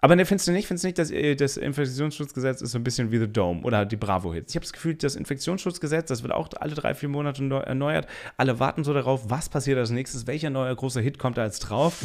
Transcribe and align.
Aber 0.00 0.14
ne, 0.14 0.24
findest 0.24 0.46
du 0.46 0.52
nicht, 0.52 0.68
findest 0.68 0.84
du 0.84 0.88
nicht, 0.88 0.98
dass 0.98 1.10
äh, 1.10 1.34
das 1.34 1.56
Infektionsschutzgesetz 1.56 2.62
ist 2.62 2.70
so 2.70 2.78
ein 2.78 2.84
bisschen 2.84 3.10
wie 3.10 3.18
The 3.18 3.26
Dome 3.26 3.62
oder 3.62 3.84
die 3.84 3.96
Bravo-Hits? 3.96 4.52
Ich 4.52 4.56
habe 4.56 4.64
das 4.64 4.72
Gefühl, 4.72 4.94
das 4.94 5.16
Infektionsschutzgesetz, 5.16 6.06
das 6.06 6.22
wird 6.22 6.32
auch 6.32 6.48
alle 6.60 6.74
drei, 6.76 6.94
vier 6.94 7.08
Monate 7.08 7.42
neu, 7.42 7.58
erneuert. 7.58 8.06
Alle 8.36 8.60
warten 8.60 8.84
so 8.84 8.94
darauf, 8.94 9.28
was 9.28 9.48
passiert 9.48 9.76
als 9.76 9.90
nächstes, 9.90 10.28
welcher 10.28 10.50
neue 10.50 10.74
große 10.74 11.00
Hit 11.00 11.18
kommt 11.18 11.36
da 11.36 11.44
jetzt 11.44 11.60
drauf. 11.60 12.00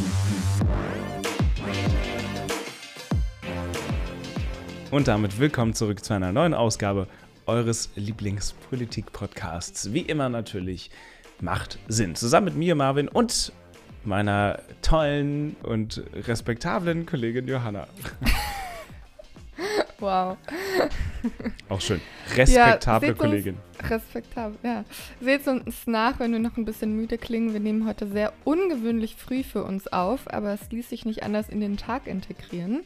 Und 4.90 5.08
damit 5.08 5.40
willkommen 5.40 5.76
zurück 5.76 6.04
zu 6.04 6.14
einer 6.14 6.32
neuen 6.32 6.56
Ausgabe 6.56 7.08
eures 7.46 7.92
Lieblingspolitik-Podcasts. 7.96 9.94
Wie 9.94 10.02
immer 10.02 10.30
natürlich 10.30 10.90
macht 11.42 11.78
Sinn. 11.88 12.16
Zusammen 12.16 12.46
mit 12.46 12.56
mir, 12.56 12.74
Marvin, 12.74 13.08
und 13.08 13.52
meiner 14.06 14.60
tollen 14.82 15.56
und 15.64 16.04
respektablen 16.28 17.06
Kollegin 17.06 17.48
Johanna. 17.48 17.88
Wow. 20.00 20.38
Auch 21.70 21.80
schön. 21.80 22.02
Respektable 22.36 23.08
ja, 23.08 23.14
Kollegin. 23.14 23.58
Respektabel, 23.90 24.58
ja. 24.62 24.84
Seht 25.22 25.48
uns 25.48 25.88
nach, 25.88 26.20
wenn 26.20 26.34
wir 26.34 26.40
noch 26.40 26.58
ein 26.58 26.66
bisschen 26.66 26.98
müde 26.98 27.18
klingen. 27.18 27.54
Wir 27.54 27.62
nehmen 27.62 27.88
heute 27.88 28.08
sehr 28.08 28.34
ungewöhnlich 28.44 29.16
früh 29.16 29.44
für 29.44 29.64
uns 29.64 29.88
auf, 29.88 30.32
aber 30.34 30.54
es 30.54 30.70
ließ 30.72 30.90
sich 30.90 31.06
nicht 31.06 31.24
anders 31.24 31.48
in 31.48 31.62
den 31.62 31.78
Tag 31.78 32.08
integrieren. 32.08 32.82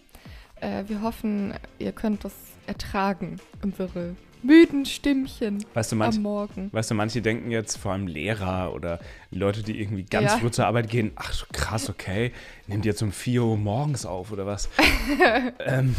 Äh, 0.62 0.84
wir 0.88 1.02
hoffen, 1.02 1.56
ihr 1.80 1.92
könnt 1.92 2.24
das 2.24 2.34
ertragen, 2.68 3.38
unsere 3.64 4.16
müden 4.44 4.86
Stimmchen 4.86 5.64
weißt 5.74 5.92
du, 5.92 5.96
manch, 5.96 6.16
am 6.18 6.22
Morgen. 6.24 6.70
Weißt 6.72 6.92
du, 6.92 6.96
manche 6.96 7.22
denken 7.22 7.52
jetzt, 7.52 7.78
vor 7.78 7.94
allem 7.94 8.08
Lehrer 8.08 8.74
oder 8.74 9.00
Leute, 9.32 9.64
die 9.64 9.80
irgendwie 9.80 10.04
ganz 10.04 10.32
ja. 10.32 10.38
früh 10.38 10.52
zur 10.52 10.66
Arbeit 10.66 10.90
gehen, 10.90 11.12
ach 11.16 11.48
krass, 11.52 11.90
okay, 11.90 12.32
nehmt 12.68 12.86
ihr 12.86 12.92
jetzt 12.92 13.02
um 13.02 13.12
4 13.12 13.44
Uhr 13.44 13.58
morgens 13.58 14.06
auf 14.06 14.32
oder 14.32 14.46
was? 14.46 14.70
ähm, 15.60 15.96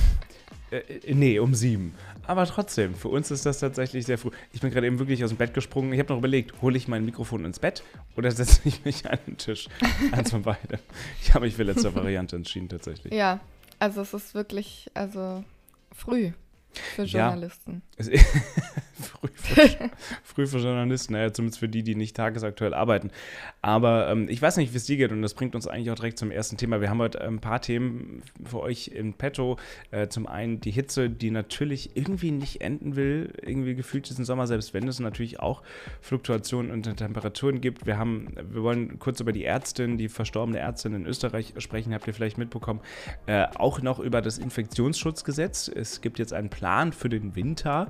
äh, 0.71 1.15
nee, 1.15 1.39
um 1.39 1.55
7. 1.55 1.95
Aber 2.27 2.45
trotzdem, 2.45 2.95
für 2.95 3.09
uns 3.09 3.31
ist 3.31 3.47
das 3.47 3.59
tatsächlich 3.59 4.05
sehr 4.05 4.19
früh. 4.19 4.31
Ich 4.53 4.61
bin 4.61 4.71
gerade 4.71 4.87
eben 4.87 4.99
wirklich 4.99 5.25
aus 5.25 5.31
dem 5.31 5.39
Bett 5.39 5.55
gesprungen. 5.55 5.95
Ich 5.95 5.99
habe 5.99 6.13
noch 6.13 6.19
überlegt, 6.19 6.61
hole 6.61 6.77
ich 6.77 6.87
mein 6.87 7.05
Mikrofon 7.07 7.45
ins 7.47 7.59
Bett 7.59 7.83
oder 8.17 8.31
setze 8.33 8.61
ich 8.65 8.85
mich 8.85 9.09
an 9.11 9.19
den 9.27 9.39
Tisch? 9.39 9.69
Eins 10.13 10.31
von 10.31 10.43
beiden. 10.43 10.79
Ich 11.23 11.33
habe 11.33 11.47
mich 11.47 11.57
für 11.57 11.63
letzte 11.63 11.95
Variante 11.95 12.37
entschieden, 12.37 12.69
tatsächlich. 12.69 13.15
Ja, 13.15 13.41
also 13.79 14.03
es 14.03 14.13
ist 14.13 14.35
wirklich, 14.35 14.91
also 14.93 15.43
früh. 15.93 16.33
Für 16.73 17.05
Journalisten. 17.05 17.83
Ja. 17.99 18.05
früh, 18.99 19.29
für, 19.35 19.91
früh, 20.23 20.47
für, 20.47 20.59
Journalisten, 20.59 21.13
naja, 21.15 21.33
zumindest 21.33 21.61
für 21.61 21.69
die, 21.69 21.83
die 21.83 21.95
nicht 21.95 22.17
tagesaktuell 22.17 22.75
arbeiten. 22.75 23.11
Aber 23.63 24.09
ähm, 24.09 24.29
ich 24.29 24.41
weiß 24.41 24.57
nicht, 24.57 24.73
wie 24.73 24.77
es 24.77 24.85
dir 24.85 24.97
geht 24.97 25.13
und 25.13 25.23
das 25.23 25.35
bringt 25.35 25.55
uns 25.55 25.67
eigentlich 25.67 25.91
auch 25.91 25.97
direkt 25.97 26.19
zum 26.19 26.31
ersten 26.31 26.57
Thema. 26.57 26.81
Wir 26.81 26.91
haben 26.91 26.99
heute 26.99 27.21
ein 27.21 27.41
paar 27.41 27.61
Themen 27.61 28.23
für 28.45 28.61
euch 28.61 28.89
in 28.89 29.15
petto. 29.15 29.59
Äh, 29.91 30.09
zum 30.09 30.27
einen 30.27 30.61
die 30.61 30.71
Hitze, 30.71 31.11
die 31.11 31.31
natürlich 31.31 31.97
irgendwie 31.97 32.31
nicht 32.31 32.61
enden 32.61 32.97
will, 32.97 33.33
irgendwie 33.43 33.75
gefühlt 33.75 34.09
diesen 34.09 34.25
Sommer, 34.25 34.47
selbst 34.47 34.75
wenn 34.75 34.87
es 34.89 35.01
natürlich 35.01 35.41
auch 35.41 35.63
Fluktuationen 36.01 36.71
und 36.71 36.85
Temperaturen 36.97 37.61
gibt. 37.61 37.87
Wir 37.87 37.99
haben, 37.99 38.35
wir 38.51 38.63
wollen 38.63 38.99
kurz 38.99 39.21
über 39.21 39.33
die 39.33 39.45
Ärztin, 39.45 39.99
die 39.99 40.09
verstorbene 40.09 40.59
Ärztin 40.59 40.95
in 40.95 41.07
Österreich 41.07 41.55
sprechen, 41.59 41.95
habt 41.95 42.07
ihr 42.07 42.15
vielleicht 42.15 42.39
mitbekommen. 42.39 42.81
Äh, 43.27 43.47
auch 43.57 43.81
noch 43.83 43.99
über 43.99 44.21
das 44.23 44.39
Infektionsschutzgesetz. 44.39 45.69
Es 45.69 46.01
gibt 46.01 46.19
jetzt 46.19 46.33
einen 46.33 46.51
Plan 46.59 46.93
für 46.93 47.09
den 47.09 47.37
Winter 47.37 47.89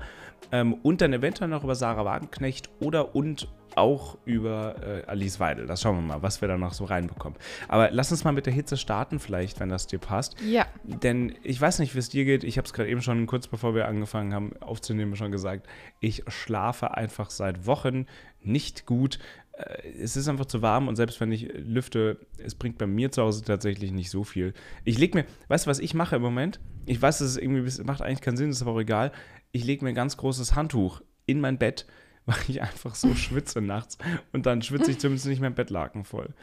ähm, 0.52 0.74
und 0.74 1.00
dann 1.00 1.14
eventuell 1.14 1.48
noch 1.48 1.64
über 1.64 1.74
Sarah 1.74 2.04
Wagenknecht 2.04 2.68
oder 2.80 3.14
und 3.14 3.48
auch 3.76 4.18
über 4.26 4.74
äh, 4.82 5.06
Alice 5.06 5.40
Weidel. 5.40 5.66
Das 5.66 5.80
schauen 5.80 5.96
wir 5.96 6.02
mal, 6.02 6.22
was 6.22 6.42
wir 6.42 6.48
da 6.48 6.58
noch 6.58 6.74
so 6.74 6.84
reinbekommen. 6.84 7.38
Aber 7.68 7.90
lass 7.92 8.10
uns 8.10 8.24
mal 8.24 8.32
mit 8.32 8.44
der 8.44 8.52
Hitze 8.52 8.76
starten, 8.76 9.20
vielleicht, 9.20 9.58
wenn 9.60 9.70
das 9.70 9.86
dir 9.86 9.98
passt. 9.98 10.36
Ja. 10.42 10.66
Denn 10.84 11.34
ich 11.44 11.58
weiß 11.58 11.78
nicht, 11.78 11.94
wie 11.94 11.98
es 11.98 12.10
dir 12.10 12.26
geht. 12.26 12.44
Ich 12.44 12.58
habe 12.58 12.66
es 12.66 12.74
gerade 12.74 12.90
eben 12.90 13.00
schon 13.00 13.26
kurz 13.26 13.46
bevor 13.46 13.74
wir 13.74 13.88
angefangen 13.88 14.34
haben 14.34 14.52
aufzunehmen 14.60 15.16
schon 15.16 15.32
gesagt. 15.32 15.66
Ich 16.00 16.24
schlafe 16.26 16.94
einfach 16.94 17.30
seit 17.30 17.66
Wochen 17.66 18.06
nicht 18.42 18.84
gut. 18.84 19.18
Äh, 19.58 19.88
es 20.00 20.16
ist 20.16 20.28
einfach 20.28 20.46
zu 20.46 20.62
warm 20.62 20.88
und 20.88 20.96
selbst 20.96 21.20
wenn 21.20 21.32
ich 21.32 21.52
lüfte, 21.54 22.18
es 22.38 22.54
bringt 22.54 22.78
bei 22.78 22.86
mir 22.86 23.10
zu 23.10 23.22
Hause 23.22 23.44
tatsächlich 23.44 23.92
nicht 23.92 24.10
so 24.10 24.24
viel. 24.24 24.54
Ich 24.84 24.98
lege 24.98 25.18
mir, 25.18 25.24
weißt 25.48 25.66
du, 25.66 25.70
was 25.70 25.80
ich 25.80 25.94
mache 25.94 26.16
im 26.16 26.22
Moment? 26.22 26.60
Ich 26.86 27.00
weiß, 27.02 27.20
es 27.20 27.36
irgendwie 27.36 27.82
macht 27.82 28.00
eigentlich 28.00 28.20
keinen 28.20 28.36
Sinn, 28.36 28.50
ist 28.50 28.62
aber 28.62 28.72
auch 28.72 28.80
egal. 28.80 29.12
Ich 29.52 29.64
lege 29.64 29.84
mir 29.84 29.90
ein 29.90 29.96
ganz 29.96 30.16
großes 30.16 30.54
Handtuch 30.54 31.02
in 31.26 31.40
mein 31.40 31.58
Bett, 31.58 31.86
weil 32.26 32.38
ich 32.46 32.62
einfach 32.62 32.94
so 32.94 33.14
schwitze 33.14 33.60
nachts 33.60 33.98
und 34.32 34.46
dann 34.46 34.62
schwitze 34.62 34.90
ich 34.90 34.98
zumindest 34.98 35.26
nicht 35.26 35.40
mein 35.40 35.54
Bettlaken 35.54 36.04
voll. 36.04 36.34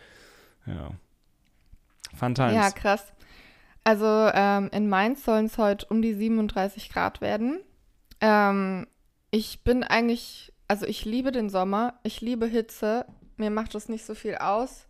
Ja. 0.65 0.91
Fun 2.15 2.35
times. 2.35 2.53
Ja, 2.53 2.71
krass. 2.71 3.13
Also 3.83 4.05
ähm, 4.33 4.69
in 4.73 4.89
Mainz 4.89 5.23
sollen 5.23 5.45
es 5.45 5.57
heute 5.57 5.85
um 5.87 6.01
die 6.01 6.15
37 6.15 6.89
Grad 6.89 7.21
werden. 7.21 7.59
Ähm, 8.19 8.87
ich 9.29 9.63
bin 9.63 9.83
eigentlich 9.83 10.53
also 10.67 10.85
ich 10.85 11.05
liebe 11.05 11.31
den 11.31 11.49
Sommer, 11.49 11.99
ich 12.03 12.21
liebe 12.21 12.45
Hitze, 12.47 13.05
mir 13.37 13.49
macht 13.49 13.75
das 13.75 13.89
nicht 13.89 14.05
so 14.05 14.15
viel 14.15 14.35
aus. 14.35 14.87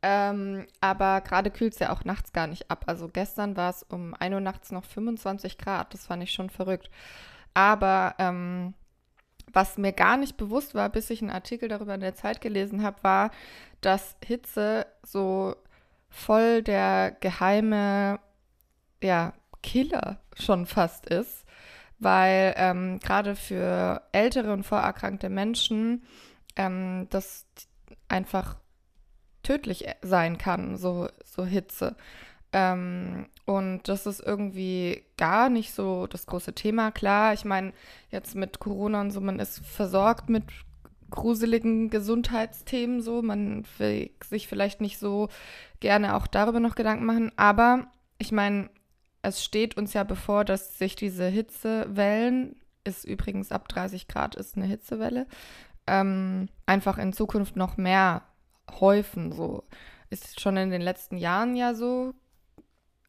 Ähm, 0.00 0.66
aber 0.80 1.20
gerade 1.22 1.50
kühlt 1.50 1.72
es 1.72 1.80
ja 1.80 1.92
auch 1.92 2.04
nachts 2.04 2.32
gar 2.32 2.46
nicht 2.46 2.70
ab. 2.70 2.84
Also 2.86 3.08
gestern 3.08 3.56
war 3.56 3.70
es 3.70 3.82
um 3.82 4.14
1 4.14 4.34
Uhr 4.34 4.40
nachts 4.40 4.70
noch 4.70 4.84
25 4.84 5.58
Grad. 5.58 5.92
Das 5.92 6.06
fand 6.06 6.22
ich 6.22 6.32
schon 6.32 6.50
verrückt. 6.50 6.88
Aber 7.54 8.14
ähm, 8.18 8.74
was 9.52 9.78
mir 9.78 9.92
gar 9.92 10.16
nicht 10.16 10.36
bewusst 10.36 10.74
war, 10.74 10.88
bis 10.88 11.10
ich 11.10 11.20
einen 11.20 11.30
Artikel 11.30 11.68
darüber 11.68 11.94
in 11.94 12.00
der 12.00 12.14
Zeit 12.14 12.40
gelesen 12.40 12.82
habe, 12.82 13.02
war, 13.02 13.30
dass 13.80 14.16
Hitze 14.24 14.86
so 15.02 15.56
voll 16.10 16.62
der 16.62 17.16
geheime 17.20 18.20
ja, 19.02 19.32
Killer 19.62 20.20
schon 20.36 20.66
fast 20.66 21.06
ist 21.06 21.47
weil 21.98 22.54
ähm, 22.56 23.00
gerade 23.00 23.34
für 23.36 24.02
ältere 24.12 24.52
und 24.52 24.64
vorerkrankte 24.64 25.28
Menschen 25.28 26.04
ähm, 26.56 27.06
das 27.10 27.46
einfach 28.08 28.56
tödlich 29.42 29.86
sein 30.02 30.38
kann, 30.38 30.76
so, 30.76 31.08
so 31.24 31.44
Hitze. 31.44 31.96
Ähm, 32.52 33.26
und 33.44 33.88
das 33.88 34.06
ist 34.06 34.20
irgendwie 34.20 35.04
gar 35.16 35.48
nicht 35.48 35.72
so 35.72 36.06
das 36.06 36.26
große 36.26 36.54
Thema. 36.54 36.90
Klar, 36.90 37.34
ich 37.34 37.44
meine, 37.44 37.72
jetzt 38.10 38.34
mit 38.34 38.58
Corona 38.58 39.00
und 39.00 39.10
so, 39.10 39.20
man 39.20 39.38
ist 39.38 39.60
versorgt 39.64 40.28
mit 40.28 40.44
gruseligen 41.10 41.90
Gesundheitsthemen 41.90 43.00
so. 43.00 43.22
Man 43.22 43.64
will 43.78 44.10
sich 44.24 44.48
vielleicht 44.48 44.80
nicht 44.80 44.98
so 44.98 45.28
gerne 45.80 46.14
auch 46.16 46.26
darüber 46.26 46.60
noch 46.60 46.74
Gedanken 46.74 47.06
machen. 47.06 47.32
Aber 47.36 47.86
ich 48.18 48.32
meine, 48.32 48.70
es 49.28 49.44
steht 49.44 49.76
uns 49.76 49.92
ja 49.92 50.04
bevor, 50.04 50.44
dass 50.44 50.78
sich 50.78 50.96
diese 50.96 51.26
Hitzewellen, 51.26 52.56
ist 52.84 53.04
übrigens 53.04 53.52
ab 53.52 53.68
30 53.68 54.08
Grad 54.08 54.34
ist 54.34 54.56
eine 54.56 54.66
Hitzewelle, 54.66 55.26
ähm, 55.86 56.48
einfach 56.66 56.98
in 56.98 57.12
Zukunft 57.12 57.56
noch 57.56 57.76
mehr 57.76 58.22
häufen. 58.80 59.32
So 59.32 59.64
ist 60.10 60.40
schon 60.40 60.56
in 60.56 60.70
den 60.70 60.82
letzten 60.82 61.16
Jahren 61.16 61.56
ja 61.56 61.74
so 61.74 62.14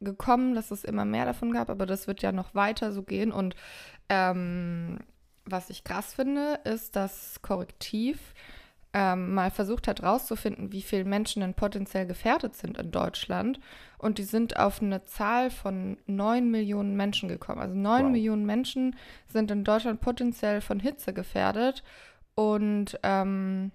gekommen, 0.02 0.56
dass 0.56 0.72
es 0.72 0.84
immer 0.84 1.06
mehr 1.06 1.26
davon 1.26 1.52
gab, 1.52 1.70
aber 1.70 1.86
das 1.86 2.08
wird 2.08 2.22
ja 2.22 2.32
noch 2.32 2.56
weiter 2.56 2.92
so 2.92 3.04
gehen. 3.04 3.32
Und 3.32 3.56
ähm, 4.08 5.00
was 5.46 5.70
ich 5.70 5.84
krass 5.84 6.14
finde, 6.14 6.60
ist, 6.64 6.96
dass 6.96 7.42
Korrektiv 7.42 8.34
ähm, 8.94 9.34
mal 9.34 9.52
versucht 9.52 9.88
hat 9.88 10.02
herauszufinden, 10.02 10.72
wie 10.72 10.82
viele 10.82 11.06
Menschen 11.06 11.42
denn 11.42 11.54
potenziell 11.54 12.08
gefährdet 12.08 12.56
sind 12.56 12.78
in 12.78 12.92
Deutschland. 12.92 13.60
Und 13.98 14.18
die 14.18 14.24
sind 14.24 14.58
auf 14.58 14.82
eine 14.82 15.04
Zahl 15.04 15.52
von 15.52 15.98
9 16.08 16.50
Millionen 16.50 16.96
Menschen 16.96 17.30
gekommen. 17.30 17.62
Also 17.62 17.76
9 17.76 18.06
wow. 18.06 18.12
Millionen 18.12 18.46
Menschen 18.46 18.96
sind 19.28 19.52
in 19.52 19.64
Deutschland 19.64 20.02
potenziell 20.02 20.62
von 20.62 20.80
Hitze 20.80 21.14
gefährdet. 21.14 21.84
Und 22.34 22.98
ähm, 23.04 23.72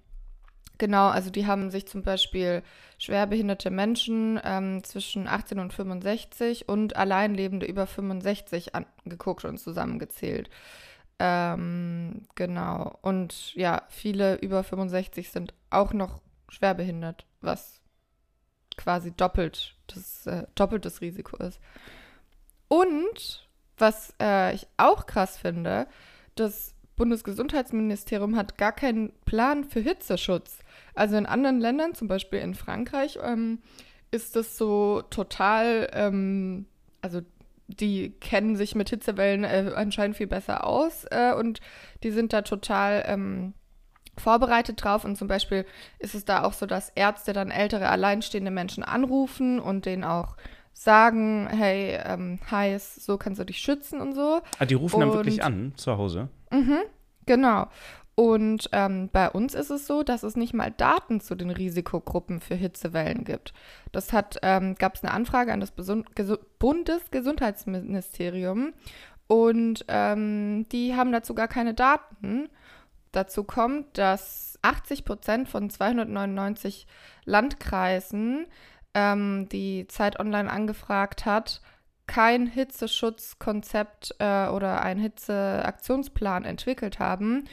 genau, 0.78 1.08
also 1.08 1.30
die 1.30 1.46
haben 1.46 1.70
sich 1.70 1.86
zum 1.86 2.02
Beispiel 2.02 2.62
schwerbehinderte 2.98 3.70
Menschen 3.70 4.40
ähm, 4.42 4.82
zwischen 4.82 5.28
18 5.28 5.60
und 5.60 5.72
65 5.72 6.68
und 6.68 6.96
Alleinlebende 6.96 7.66
über 7.66 7.86
65 7.86 8.72
angeguckt 8.74 9.44
und 9.44 9.58
zusammengezählt. 9.58 10.50
Ähm, 11.26 12.26
genau. 12.34 12.98
Und 13.00 13.54
ja, 13.54 13.82
viele 13.88 14.34
über 14.36 14.62
65 14.62 15.30
sind 15.30 15.54
auch 15.70 15.94
noch 15.94 16.20
schwerbehindert, 16.50 17.24
was 17.40 17.80
quasi 18.76 19.10
doppelt 19.12 19.74
das, 19.86 20.26
äh, 20.26 20.46
doppeltes 20.54 21.00
Risiko 21.00 21.38
ist. 21.38 21.60
Und 22.68 23.48
was 23.78 24.12
äh, 24.20 24.54
ich 24.54 24.66
auch 24.76 25.06
krass 25.06 25.38
finde, 25.38 25.86
das 26.34 26.74
Bundesgesundheitsministerium 26.96 28.36
hat 28.36 28.58
gar 28.58 28.72
keinen 28.72 29.12
Plan 29.24 29.64
für 29.64 29.80
Hitzeschutz. 29.80 30.58
Also 30.94 31.16
in 31.16 31.26
anderen 31.26 31.58
Ländern, 31.58 31.94
zum 31.94 32.06
Beispiel 32.06 32.40
in 32.40 32.54
Frankreich, 32.54 33.18
ähm, 33.22 33.62
ist 34.10 34.36
das 34.36 34.58
so 34.58 35.02
total, 35.08 35.88
ähm, 35.92 36.66
also 37.00 37.22
die 37.68 38.10
kennen 38.10 38.56
sich 38.56 38.74
mit 38.74 38.90
Hitzewellen 38.90 39.44
äh, 39.44 39.72
anscheinend 39.74 40.16
viel 40.16 40.26
besser 40.26 40.66
aus 40.66 41.04
äh, 41.10 41.32
und 41.32 41.60
die 42.02 42.10
sind 42.10 42.32
da 42.32 42.42
total 42.42 43.04
ähm, 43.06 43.54
vorbereitet 44.18 44.82
drauf. 44.82 45.04
Und 45.04 45.16
zum 45.16 45.28
Beispiel 45.28 45.64
ist 45.98 46.14
es 46.14 46.24
da 46.24 46.44
auch 46.44 46.52
so, 46.52 46.66
dass 46.66 46.90
Ärzte 46.90 47.32
dann 47.32 47.50
ältere 47.50 47.88
alleinstehende 47.88 48.50
Menschen 48.50 48.82
anrufen 48.82 49.60
und 49.60 49.86
denen 49.86 50.04
auch 50.04 50.36
sagen, 50.72 51.48
hey, 51.50 51.98
ähm, 52.04 52.38
heiß, 52.50 52.96
so 52.96 53.16
kannst 53.16 53.40
du 53.40 53.44
dich 53.44 53.58
schützen 53.58 54.00
und 54.00 54.14
so. 54.14 54.40
Ah, 54.58 54.66
die 54.66 54.74
rufen 54.74 54.96
und, 54.96 55.00
dann 55.00 55.12
wirklich 55.12 55.42
an 55.42 55.72
zu 55.76 55.96
Hause? 55.96 56.28
Mhm, 56.50 56.80
genau. 57.26 57.68
Und 58.16 58.68
ähm, 58.72 59.10
bei 59.12 59.28
uns 59.28 59.54
ist 59.54 59.70
es 59.70 59.88
so, 59.88 60.04
dass 60.04 60.22
es 60.22 60.36
nicht 60.36 60.54
mal 60.54 60.70
Daten 60.70 61.20
zu 61.20 61.34
den 61.34 61.50
Risikogruppen 61.50 62.40
für 62.40 62.54
Hitzewellen 62.54 63.24
gibt. 63.24 63.52
Das 63.90 64.12
hat, 64.12 64.38
ähm, 64.42 64.76
gab 64.76 64.94
es 64.94 65.02
eine 65.02 65.12
Anfrage 65.12 65.52
an 65.52 65.58
das 65.60 65.72
Besun 65.72 66.04
Gesu 66.14 66.36
Bundesgesundheitsministerium 66.60 68.72
und 69.26 69.84
ähm, 69.88 70.66
die 70.70 70.94
haben 70.94 71.10
dazu 71.10 71.34
gar 71.34 71.48
keine 71.48 71.74
Daten. 71.74 72.48
Dazu 73.10 73.42
kommt, 73.42 73.98
dass 73.98 74.60
80 74.62 75.04
Prozent 75.04 75.48
von 75.48 75.68
299 75.70 76.86
Landkreisen, 77.24 78.46
ähm, 78.94 79.48
die 79.50 79.88
Zeit 79.88 80.20
Online 80.20 80.50
angefragt 80.50 81.26
hat, 81.26 81.62
kein 82.06 82.46
Hitzeschutzkonzept 82.46 84.16
äh, 84.18 84.48
oder 84.48 84.82
einen 84.82 85.00
Hitzeaktionsplan 85.00 86.44
entwickelt 86.44 86.98
haben 86.98 87.44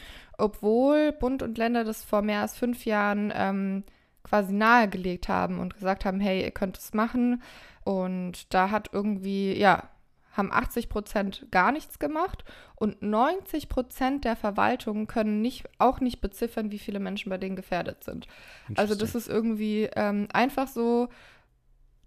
obwohl 0.42 1.12
Bund 1.12 1.44
und 1.44 1.58
Länder 1.58 1.84
das 1.84 2.04
vor 2.04 2.22
mehr 2.22 2.42
als 2.42 2.58
fünf 2.58 2.86
Jahren 2.86 3.32
ähm, 3.36 3.84
quasi 4.24 4.54
nahegelegt 4.54 5.28
haben 5.28 5.60
und 5.60 5.74
gesagt 5.74 6.06
haben, 6.06 6.20
hey, 6.20 6.44
ihr 6.44 6.52
könnt 6.52 6.78
es 6.78 6.94
machen. 6.94 7.42
Und 7.84 8.54
da 8.54 8.70
hat 8.70 8.90
irgendwie, 8.94 9.58
ja, 9.58 9.90
haben 10.34 10.52
80 10.52 10.90
Prozent 10.90 11.48
gar 11.52 11.72
nichts 11.72 12.00
gemacht 12.00 12.46
und 12.76 13.02
90 13.02 13.68
Prozent 13.68 14.24
der 14.24 14.36
Verwaltungen 14.36 15.08
können 15.08 15.42
nicht, 15.42 15.68
auch 15.78 16.00
nicht 16.00 16.22
beziffern, 16.22 16.72
wie 16.72 16.80
viele 16.80 17.00
Menschen 17.00 17.30
bei 17.30 17.38
denen 17.38 17.56
gefährdet 17.56 18.04
sind. 18.04 18.28
Also 18.76 18.96
das 18.96 19.14
ist 19.14 19.28
irgendwie 19.28 19.90
ähm, 19.96 20.28
einfach 20.32 20.68
so 20.68 21.10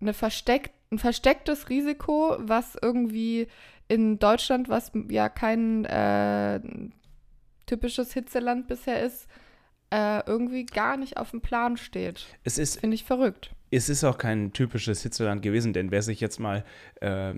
eine 0.01 0.15
versteck, 0.15 0.71
ein 0.91 0.99
verstecktes 0.99 1.69
Risiko, 1.69 2.37
was 2.39 2.77
irgendwie 2.81 3.49
in 3.89 4.19
Deutschland, 4.19 4.71
was 4.71 4.93
ja 5.09 5.29
kein 5.29 5.85
äh, 5.85 6.61
typisches 7.67 8.13
Hitzeland 8.13 8.69
bisher 8.69 9.03
ist, 9.03 9.27
äh, 9.91 10.27
irgendwie 10.27 10.67
gar 10.67 10.97
nicht 10.97 11.17
auf 11.17 11.31
dem 11.31 11.41
Plan 11.41 11.77
steht. 11.77 12.27
Es 12.43 12.59
ist. 12.59 12.81
Finde 12.81 12.95
ich 12.95 13.05
verrückt. 13.05 13.51
Es 13.71 13.89
ist 13.89 14.05
auch 14.05 14.19
kein 14.19 14.53
typisches 14.53 15.03
Hitzeland 15.03 15.43
gewesen, 15.43 15.73
denn 15.73 15.91
wer 15.91 16.03
sich 16.03 16.21
jetzt 16.21 16.39
mal 16.39 16.65
äh, 17.01 17.35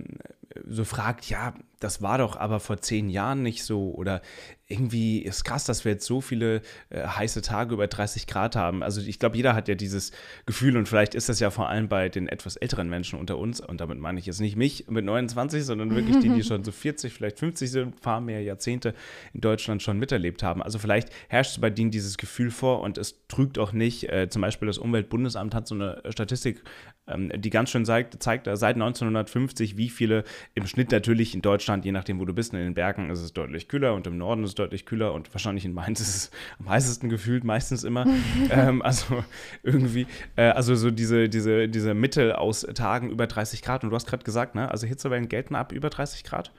so 0.67 0.85
fragt, 0.85 1.29
ja, 1.31 1.55
das 1.81 2.03
war 2.03 2.19
doch 2.19 2.37
aber 2.37 2.61
vor 2.61 2.79
zehn 2.79 3.09
Jahren 3.09 3.43
nicht 3.43 3.65
so 3.65 3.93
oder 3.95 4.21
irgendwie 4.69 5.21
ist 5.21 5.45
krass, 5.45 5.65
dass 5.65 5.85
wir 5.85 5.93
jetzt 5.93 6.07
so 6.07 6.21
viele 6.21 6.61
äh, 6.91 7.07
heiße 7.07 7.41
Tage 7.41 7.75
über 7.75 7.87
30 7.87 8.27
Grad 8.27 8.57
haben. 8.57 8.83
Also 8.83 9.01
ich 9.01 9.19
glaube, 9.19 9.37
jeder 9.37 9.55
hat 9.55 9.69
ja 9.69 9.77
dieses 9.77 10.11
Gefühl 10.45 10.77
und 10.77 10.89
vielleicht 10.89 11.15
ist 11.15 11.29
das 11.29 11.39
ja 11.39 11.51
vor 11.51 11.69
allem 11.69 11.89
bei 11.89 12.09
den 12.09 12.29
etwas 12.29 12.57
älteren 12.57 12.89
Menschen 12.89 13.19
unter 13.19 13.39
uns 13.39 13.61
und 13.61 13.81
damit 13.81 13.99
meine 13.99 14.19
ich 14.19 14.27
jetzt 14.27 14.41
nicht 14.41 14.57
mich 14.57 14.89
mit 14.89 15.05
29, 15.05 15.65
sondern 15.65 15.95
wirklich 15.95 16.19
die, 16.19 16.31
die 16.31 16.43
schon 16.45 16.65
so 16.65 16.73
40, 16.73 17.13
vielleicht 17.13 17.39
50 17.39 17.71
sind, 17.71 17.87
ein 17.89 18.01
paar 18.01 18.21
mehr 18.21 18.43
Jahrzehnte 18.43 18.95
in 19.33 19.41
Deutschland 19.41 19.83
schon 19.83 19.99
miterlebt 19.99 20.43
haben. 20.43 20.63
Also 20.63 20.81
vielleicht 20.81 21.11
herrscht 21.29 21.61
bei 21.61 21.71
denen 21.71 21.93
dieses 21.93 22.17
Gefühl 22.17 22.51
vor 22.51 22.81
und 22.81 22.99
es 22.99 23.27
trügt 23.29 23.59
auch 23.59 23.73
nicht. 23.73 24.09
Äh, 24.09 24.29
zum 24.31 24.43
Beispiel 24.43 24.67
das 24.67 24.79
Umweltbundesamt 24.79 25.55
hat 25.55 25.69
so 25.69 25.77
eine 25.77 26.03
Statistik, 26.11 26.63
die 27.09 27.51
ganz 27.51 27.71
schön 27.71 27.85
zeigt, 27.85 28.21
zeigt 28.21 28.47
seit 28.47 28.75
1950, 28.75 29.77
wie 29.77 29.91
viele 29.91 30.25
im 30.55 30.67
Schnitt 30.67 30.91
natürlich 30.91 31.35
in 31.35 31.43
Deutschland, 31.43 31.85
je 31.85 31.93
nachdem, 31.93 32.19
wo 32.19 32.25
du 32.25 32.33
bist, 32.33 32.53
in 32.53 32.59
den 32.59 32.75
Bergen 32.75 33.11
ist 33.11 33.21
es 33.21 33.33
deutlich 33.33 33.69
kühler 33.69 33.95
und 33.95 34.07
im 34.09 34.19
Norden 34.19 34.43
ist 34.43 34.51
es 34.51 34.55
deutlich 34.57 34.87
kühler 34.87 35.13
und 35.13 35.33
wahrscheinlich 35.33 35.65
in 35.65 35.73
Mainz 35.73 36.01
ist 36.01 36.17
es 36.17 36.31
am 36.59 36.69
heißesten 36.69 37.09
gefühlt, 37.09 37.45
meistens 37.45 37.85
immer. 37.85 38.07
ähm, 38.51 38.83
also 38.83 39.25
irgendwie, 39.63 40.07
äh, 40.35 40.49
also 40.49 40.75
so 40.75 40.91
diese, 40.91 41.29
diese, 41.29 41.69
diese 41.69 41.95
Mittel 41.95 42.33
aus 42.33 42.63
Tagen 42.75 43.11
über 43.11 43.27
30 43.27 43.63
Grad. 43.63 43.85
Und 43.85 43.91
du 43.91 43.97
hast 43.97 44.07
gerade 44.07 44.25
gesagt, 44.25 44.55
ne? 44.55 44.71
Also 44.71 44.87
Hitzewellen 44.87 45.29
gelten 45.29 45.55
ab 45.55 45.73
über 45.73 45.91
30 45.91 46.25
Grad? 46.25 46.53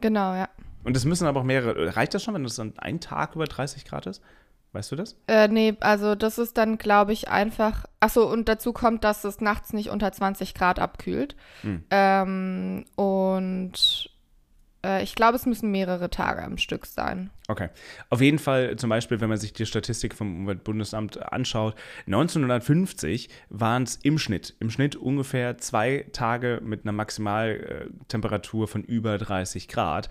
Genau, 0.00 0.34
ja. 0.34 0.48
Und 0.84 0.96
es 0.96 1.04
müssen 1.04 1.26
aber 1.26 1.40
auch 1.40 1.44
mehrere. 1.44 1.96
Reicht 1.96 2.14
das 2.14 2.22
schon, 2.22 2.34
wenn 2.34 2.44
es 2.44 2.56
dann 2.56 2.78
ein 2.78 3.00
Tag 3.00 3.34
über 3.34 3.46
30 3.46 3.84
Grad 3.84 4.06
ist? 4.06 4.22
Weißt 4.76 4.92
du 4.92 4.96
das? 4.96 5.16
Äh, 5.26 5.48
nee, 5.48 5.74
also 5.80 6.14
das 6.14 6.36
ist 6.36 6.58
dann, 6.58 6.76
glaube 6.76 7.14
ich, 7.14 7.30
einfach. 7.30 7.86
Achso, 7.98 8.30
und 8.30 8.46
dazu 8.46 8.74
kommt, 8.74 9.04
dass 9.04 9.24
es 9.24 9.40
nachts 9.40 9.72
nicht 9.72 9.88
unter 9.88 10.12
20 10.12 10.52
Grad 10.52 10.78
abkühlt. 10.78 11.34
Hm. 11.62 11.84
Ähm, 11.88 12.84
und 12.94 14.10
äh, 14.84 15.02
ich 15.02 15.14
glaube, 15.14 15.36
es 15.36 15.46
müssen 15.46 15.70
mehrere 15.70 16.10
Tage 16.10 16.42
am 16.42 16.58
Stück 16.58 16.84
sein. 16.84 17.30
Okay. 17.48 17.70
Auf 18.10 18.20
jeden 18.20 18.38
Fall, 18.38 18.76
zum 18.76 18.90
Beispiel, 18.90 19.18
wenn 19.22 19.30
man 19.30 19.38
sich 19.38 19.54
die 19.54 19.64
Statistik 19.64 20.14
vom 20.14 20.42
Umweltbundesamt 20.42 21.22
anschaut, 21.32 21.74
1950 22.04 23.30
waren 23.48 23.84
es 23.84 23.96
im 23.96 24.18
Schnitt, 24.18 24.56
im 24.60 24.68
Schnitt 24.68 24.94
ungefähr 24.94 25.56
zwei 25.56 26.04
Tage 26.12 26.60
mit 26.62 26.84
einer 26.84 26.92
Maximaltemperatur 26.92 28.68
von 28.68 28.84
über 28.84 29.16
30 29.16 29.68
Grad 29.68 30.10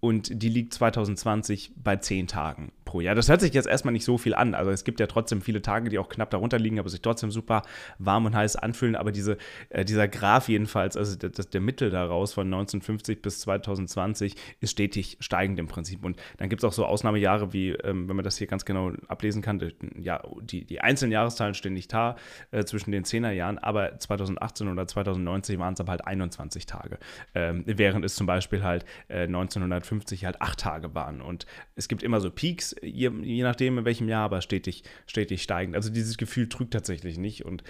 und 0.00 0.42
die 0.42 0.48
liegt 0.48 0.74
2020 0.74 1.74
bei 1.76 1.96
10 1.96 2.26
Tagen 2.26 2.72
pro 2.90 3.00
Jahr. 3.00 3.14
Das 3.14 3.28
hört 3.28 3.40
sich 3.40 3.52
jetzt 3.54 3.66
erstmal 3.66 3.92
nicht 3.92 4.04
so 4.04 4.18
viel 4.18 4.34
an. 4.34 4.54
Also 4.54 4.70
es 4.70 4.84
gibt 4.84 5.00
ja 5.00 5.06
trotzdem 5.06 5.40
viele 5.40 5.62
Tage, 5.62 5.88
die 5.90 5.98
auch 5.98 6.08
knapp 6.08 6.30
darunter 6.30 6.58
liegen, 6.58 6.78
aber 6.78 6.88
sich 6.88 7.00
trotzdem 7.00 7.30
super 7.30 7.62
warm 7.98 8.26
und 8.26 8.34
heiß 8.34 8.56
anfühlen. 8.56 8.96
Aber 8.96 9.12
diese, 9.12 9.38
äh, 9.70 9.84
dieser 9.84 10.08
Graph 10.08 10.48
jedenfalls, 10.48 10.96
also 10.96 11.16
der, 11.16 11.30
der 11.30 11.60
Mittel 11.60 11.90
daraus 11.90 12.32
von 12.32 12.46
1950 12.46 13.22
bis 13.22 13.40
2020 13.40 14.34
ist 14.60 14.70
stetig 14.70 15.16
steigend 15.20 15.58
im 15.58 15.68
Prinzip. 15.68 16.04
Und 16.04 16.20
dann 16.38 16.48
gibt 16.48 16.62
es 16.62 16.68
auch 16.68 16.72
so 16.72 16.84
Ausnahmejahre 16.84 17.52
wie, 17.52 17.70
ähm, 17.70 18.08
wenn 18.08 18.16
man 18.16 18.24
das 18.24 18.36
hier 18.36 18.46
ganz 18.46 18.64
genau 18.64 18.92
ablesen 19.08 19.42
kann, 19.42 19.58
die, 19.58 19.74
ja, 19.98 20.22
die, 20.42 20.64
die 20.64 20.80
einzelnen 20.80 21.12
Jahreszahlen 21.12 21.54
stehen 21.54 21.74
nicht 21.74 21.92
da 21.92 22.16
äh, 22.50 22.64
zwischen 22.64 22.92
den 22.92 23.04
10er 23.04 23.30
Jahren, 23.30 23.58
aber 23.58 23.98
2018 23.98 24.68
oder 24.68 24.86
2019 24.86 25.58
waren 25.58 25.74
es 25.74 25.80
aber 25.80 25.92
halt 25.92 26.06
21 26.06 26.66
Tage. 26.66 26.98
Ähm, 27.34 27.62
während 27.66 28.04
es 28.04 28.14
zum 28.14 28.26
Beispiel 28.26 28.62
halt 28.62 28.84
äh, 29.08 29.22
1950 29.22 30.00
50 30.00 30.24
halt 30.24 30.40
acht 30.42 30.60
Tage 30.60 30.94
waren. 30.94 31.20
Und 31.20 31.46
es 31.76 31.88
gibt 31.88 32.02
immer 32.02 32.20
so 32.20 32.30
Peaks, 32.30 32.74
je, 32.82 33.10
je 33.22 33.42
nachdem 33.42 33.78
in 33.78 33.84
welchem 33.84 34.08
Jahr, 34.08 34.24
aber 34.24 34.40
stetig, 34.42 34.84
stetig 35.06 35.42
steigend. 35.42 35.76
Also 35.76 35.90
dieses 35.90 36.16
Gefühl 36.16 36.48
trügt 36.48 36.72
tatsächlich 36.72 37.18
nicht. 37.18 37.44
Und 37.44 37.62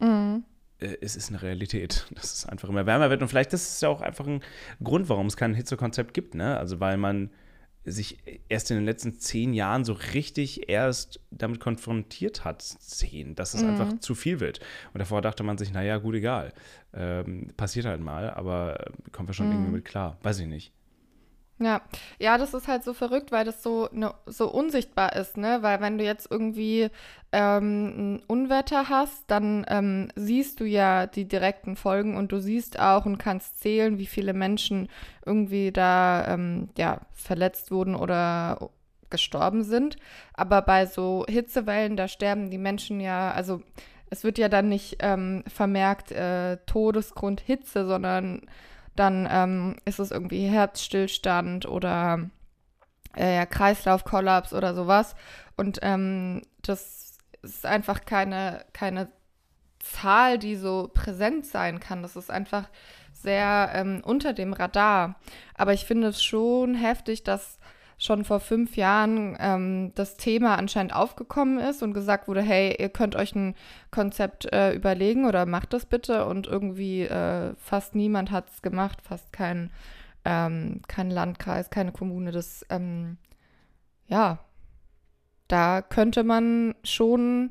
mhm 0.00 0.44
äh, 0.78 0.96
es 1.00 1.16
ist 1.16 1.30
eine 1.30 1.42
Realität, 1.42 2.06
dass 2.14 2.32
es 2.32 2.46
einfach 2.46 2.68
immer 2.68 2.86
wärmer 2.86 3.10
wird. 3.10 3.22
Und 3.22 3.28
vielleicht 3.28 3.52
ist 3.52 3.74
es 3.74 3.80
ja 3.80 3.88
auch 3.88 4.00
einfach 4.00 4.26
ein 4.26 4.42
Grund, 4.82 5.08
warum 5.08 5.26
es 5.26 5.36
kein 5.36 5.54
Hitzekonzept 5.54 6.14
gibt. 6.14 6.34
Ne? 6.34 6.56
Also 6.56 6.80
weil 6.80 6.96
man 6.96 7.30
sich 7.84 8.18
erst 8.48 8.70
in 8.70 8.76
den 8.76 8.84
letzten 8.84 9.18
zehn 9.18 9.52
Jahren 9.54 9.84
so 9.84 9.92
richtig 10.14 10.68
erst 10.68 11.20
damit 11.30 11.58
konfrontiert 11.58 12.44
hat, 12.44 12.62
sehen, 12.62 13.34
dass 13.34 13.54
es 13.54 13.62
mhm. 13.62 13.70
einfach 13.70 13.98
zu 13.98 14.14
viel 14.14 14.38
wird. 14.38 14.60
Und 14.92 15.00
davor 15.00 15.20
dachte 15.20 15.42
man 15.42 15.58
sich, 15.58 15.72
naja, 15.72 15.98
gut, 15.98 16.14
egal. 16.14 16.52
Ähm, 16.94 17.48
passiert 17.56 17.86
halt 17.86 18.00
mal, 18.00 18.30
aber 18.30 18.92
kommen 19.10 19.28
wir 19.28 19.34
schon 19.34 19.46
mhm. 19.46 19.52
irgendwie 19.52 19.72
mit 19.72 19.84
klar. 19.84 20.18
Weiß 20.22 20.38
ich 20.38 20.46
nicht. 20.46 20.72
Ja, 21.62 21.82
ja, 22.18 22.38
das 22.38 22.54
ist 22.54 22.66
halt 22.66 22.82
so 22.82 22.92
verrückt, 22.92 23.30
weil 23.30 23.44
das 23.44 23.62
so, 23.62 23.88
ne, 23.92 24.14
so 24.26 24.50
unsichtbar 24.50 25.14
ist, 25.14 25.36
ne? 25.36 25.58
Weil 25.62 25.80
wenn 25.80 25.98
du 25.98 26.04
jetzt 26.04 26.28
irgendwie 26.30 26.90
ähm, 27.30 28.16
ein 28.16 28.22
Unwetter 28.26 28.88
hast, 28.88 29.24
dann 29.28 29.64
ähm, 29.68 30.08
siehst 30.16 30.60
du 30.60 30.64
ja 30.64 31.06
die 31.06 31.26
direkten 31.26 31.76
Folgen 31.76 32.16
und 32.16 32.32
du 32.32 32.40
siehst 32.40 32.80
auch 32.80 33.06
und 33.06 33.18
kannst 33.18 33.60
zählen, 33.60 33.98
wie 33.98 34.06
viele 34.06 34.32
Menschen 34.32 34.88
irgendwie 35.24 35.70
da 35.72 36.26
ähm, 36.26 36.70
ja, 36.76 37.00
verletzt 37.12 37.70
wurden 37.70 37.94
oder 37.94 38.70
gestorben 39.10 39.62
sind. 39.62 39.96
Aber 40.34 40.62
bei 40.62 40.86
so 40.86 41.24
Hitzewellen, 41.28 41.96
da 41.96 42.08
sterben 42.08 42.50
die 42.50 42.58
Menschen 42.58 42.98
ja, 43.00 43.30
also 43.30 43.62
es 44.10 44.24
wird 44.24 44.38
ja 44.38 44.48
dann 44.48 44.68
nicht 44.68 44.96
ähm, 45.00 45.44
vermerkt 45.46 46.10
äh, 46.12 46.58
Todesgrund 46.66 47.40
Hitze, 47.40 47.86
sondern 47.86 48.42
dann 48.96 49.28
ähm, 49.30 49.76
ist 49.84 49.98
es 49.98 50.10
irgendwie 50.10 50.46
Herzstillstand 50.46 51.66
oder 51.66 52.30
äh, 53.14 53.46
Kreislaufkollaps 53.46 54.52
oder 54.52 54.74
sowas. 54.74 55.14
Und 55.56 55.78
ähm, 55.82 56.42
das 56.62 57.18
ist 57.42 57.66
einfach 57.66 58.04
keine, 58.04 58.64
keine 58.72 59.08
Zahl, 59.80 60.38
die 60.38 60.56
so 60.56 60.90
präsent 60.92 61.46
sein 61.46 61.80
kann. 61.80 62.02
Das 62.02 62.16
ist 62.16 62.30
einfach 62.30 62.68
sehr 63.12 63.70
ähm, 63.74 64.02
unter 64.04 64.32
dem 64.32 64.52
Radar. 64.52 65.16
Aber 65.54 65.72
ich 65.72 65.84
finde 65.84 66.08
es 66.08 66.22
schon 66.22 66.74
heftig, 66.74 67.22
dass 67.22 67.58
schon 68.02 68.24
vor 68.24 68.40
fünf 68.40 68.76
Jahren 68.76 69.36
ähm, 69.38 69.92
das 69.94 70.16
Thema 70.16 70.56
anscheinend 70.56 70.92
aufgekommen 70.92 71.60
ist 71.60 71.82
und 71.82 71.94
gesagt 71.94 72.26
wurde, 72.26 72.42
hey, 72.42 72.76
ihr 72.78 72.88
könnt 72.88 73.14
euch 73.14 73.34
ein 73.34 73.54
Konzept 73.92 74.52
äh, 74.52 74.72
überlegen 74.72 75.24
oder 75.24 75.46
macht 75.46 75.72
das 75.72 75.86
bitte. 75.86 76.26
Und 76.26 76.48
irgendwie 76.48 77.02
äh, 77.02 77.54
fast 77.56 77.94
niemand 77.94 78.32
hat 78.32 78.50
es 78.50 78.60
gemacht, 78.60 78.98
fast 79.02 79.32
kein, 79.32 79.70
ähm, 80.24 80.82
kein 80.88 81.10
Landkreis, 81.10 81.70
keine 81.70 81.92
Kommune. 81.92 82.32
Das, 82.32 82.66
ähm, 82.70 83.18
ja, 84.08 84.40
da 85.46 85.80
könnte 85.80 86.24
man 86.24 86.74
schon 86.82 87.50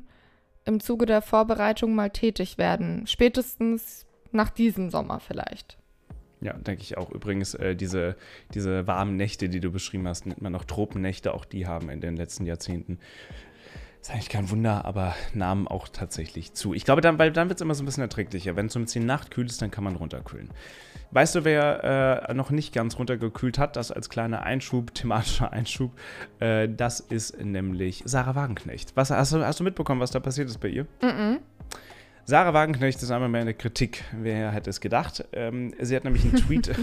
im 0.66 0.80
Zuge 0.80 1.06
der 1.06 1.22
Vorbereitung 1.22 1.94
mal 1.94 2.10
tätig 2.10 2.58
werden. 2.58 3.06
Spätestens 3.06 4.06
nach 4.32 4.50
diesem 4.50 4.90
Sommer 4.90 5.18
vielleicht. 5.18 5.78
Ja, 6.42 6.54
denke 6.54 6.82
ich 6.82 6.98
auch. 6.98 7.10
Übrigens, 7.10 7.54
äh, 7.54 7.76
diese, 7.76 8.16
diese 8.52 8.86
warmen 8.86 9.16
Nächte, 9.16 9.48
die 9.48 9.60
du 9.60 9.70
beschrieben 9.70 10.08
hast, 10.08 10.26
nennt 10.26 10.42
man 10.42 10.54
auch 10.56 10.64
Tropennächte. 10.64 11.32
Auch 11.34 11.44
die 11.44 11.66
haben 11.66 11.88
in 11.88 12.00
den 12.00 12.16
letzten 12.16 12.46
Jahrzehnten 12.46 12.98
ist 14.02 14.10
eigentlich 14.10 14.28
kein 14.28 14.50
Wunder, 14.50 14.84
aber 14.84 15.14
nahmen 15.32 15.68
auch 15.68 15.86
tatsächlich 15.86 16.54
zu. 16.54 16.74
Ich 16.74 16.84
glaube, 16.84 17.00
dann, 17.00 17.16
dann 17.16 17.48
wird 17.48 17.60
es 17.60 17.60
immer 17.60 17.74
so 17.74 17.84
ein 17.84 17.86
bisschen 17.86 18.02
erträglicher. 18.02 18.56
Wenn 18.56 18.66
es 18.66 18.74
um 18.74 18.84
die 18.84 18.98
Nacht 18.98 19.30
kühl 19.30 19.46
ist, 19.46 19.62
dann 19.62 19.70
kann 19.70 19.84
man 19.84 19.94
runterkühlen. 19.94 20.50
Weißt 21.12 21.36
du, 21.36 21.44
wer 21.44 22.26
äh, 22.28 22.34
noch 22.34 22.50
nicht 22.50 22.74
ganz 22.74 22.98
runtergekühlt 22.98 23.58
hat, 23.58 23.76
das 23.76 23.92
als 23.92 24.08
kleiner 24.08 24.42
Einschub, 24.42 24.92
thematischer 24.92 25.52
Einschub, 25.52 25.92
äh, 26.40 26.68
das 26.68 26.98
ist 26.98 27.38
nämlich 27.40 28.02
Sarah 28.04 28.34
Wagenknecht. 28.34 28.96
Was, 28.96 29.10
hast, 29.10 29.34
du, 29.34 29.46
hast 29.46 29.60
du 29.60 29.64
mitbekommen, 29.64 30.00
was 30.00 30.10
da 30.10 30.18
passiert 30.18 30.48
ist 30.48 30.58
bei 30.58 30.68
ihr? 30.68 30.84
Mhm. 31.00 31.08
-mm. 31.08 31.38
Sarah 32.24 32.54
Wagenknecht 32.54 33.02
ist 33.02 33.10
einmal 33.10 33.28
mehr 33.28 33.40
eine 33.40 33.54
Kritik. 33.54 34.04
Wer 34.12 34.52
hätte 34.52 34.70
es 34.70 34.80
gedacht? 34.80 35.24
Ähm, 35.32 35.74
sie 35.80 35.96
hat 35.96 36.04
nämlich 36.04 36.22
einen 36.22 36.36
Tweet, 36.36 36.70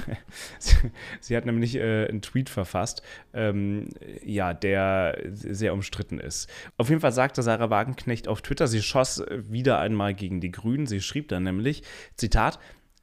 sie 1.21 1.37
hat 1.37 1.45
nämlich 1.45 1.75
äh, 1.75 2.07
einen 2.07 2.21
Tweet 2.21 2.49
verfasst, 2.49 3.01
ähm, 3.33 3.89
ja, 4.21 4.53
der 4.53 5.17
sehr 5.31 5.73
umstritten 5.73 6.19
ist. 6.19 6.49
Auf 6.77 6.89
jeden 6.89 6.99
Fall 6.99 7.13
sagte 7.13 7.41
Sarah 7.41 7.69
Wagenknecht 7.69 8.27
auf 8.27 8.41
Twitter, 8.41 8.67
sie 8.67 8.81
schoss 8.81 9.23
wieder 9.29 9.79
einmal 9.79 10.13
gegen 10.13 10.41
die 10.41 10.51
Grünen. 10.51 10.87
Sie 10.87 10.99
schrieb 10.99 11.29
dann 11.29 11.43
nämlich, 11.43 11.83
Zitat, 12.15 12.59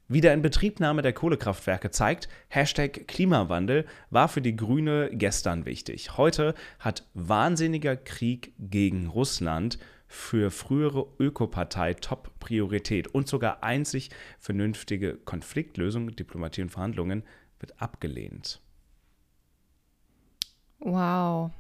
wieder 0.09 0.33
in 0.35 0.43
Betriebnahme 0.43 1.03
der 1.03 1.15
Kohlekraftwerke 1.15 1.91
zeigt, 1.91 2.29
Hashtag 2.49 3.09
Klimawandel 3.09 3.87
war 4.11 4.29
für 4.29 4.43
die 4.43 4.55
Grüne 4.55 5.11
gestern 5.13 5.65
wichtig. 5.65 6.17
Heute 6.17 6.55
hat 6.79 7.05
wahnsinniger 7.15 7.97
Krieg 7.97 8.53
gegen 8.59 9.09
Russland 9.09 9.79
für 10.09 10.51
frühere 10.51 11.07
Ökopartei 11.19 11.95
Top-Priorität 11.95 13.09
und 13.09 13.29
sogar 13.29 13.63
einzig 13.63 14.11
vernünftige 14.39 15.15
Konfliktlösung, 15.17 16.15
Diplomatie 16.15 16.63
und 16.63 16.71
Verhandlungen 16.71 17.25
wird 17.59 17.81
abgelehnt. 17.81 18.61
Wow. 20.79 21.51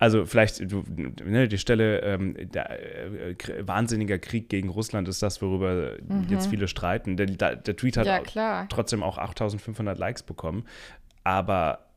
Also 0.00 0.26
vielleicht 0.26 0.60
ne, 0.60 1.48
die 1.48 1.58
Stelle 1.58 2.00
ähm, 2.02 2.36
der, 2.38 3.30
äh, 3.30 3.36
wahnsinniger 3.66 4.18
Krieg 4.18 4.48
gegen 4.48 4.68
Russland 4.68 5.08
ist 5.08 5.22
das, 5.22 5.42
worüber 5.42 5.96
mhm. 6.06 6.26
jetzt 6.28 6.46
viele 6.46 6.68
streiten. 6.68 7.16
Der, 7.16 7.26
der 7.56 7.76
Tweet 7.76 7.96
hat 7.96 8.06
ja, 8.06 8.66
trotzdem 8.68 9.02
auch 9.02 9.18
8500 9.18 9.98
Likes 9.98 10.22
bekommen. 10.22 10.64
Aber 11.24 11.87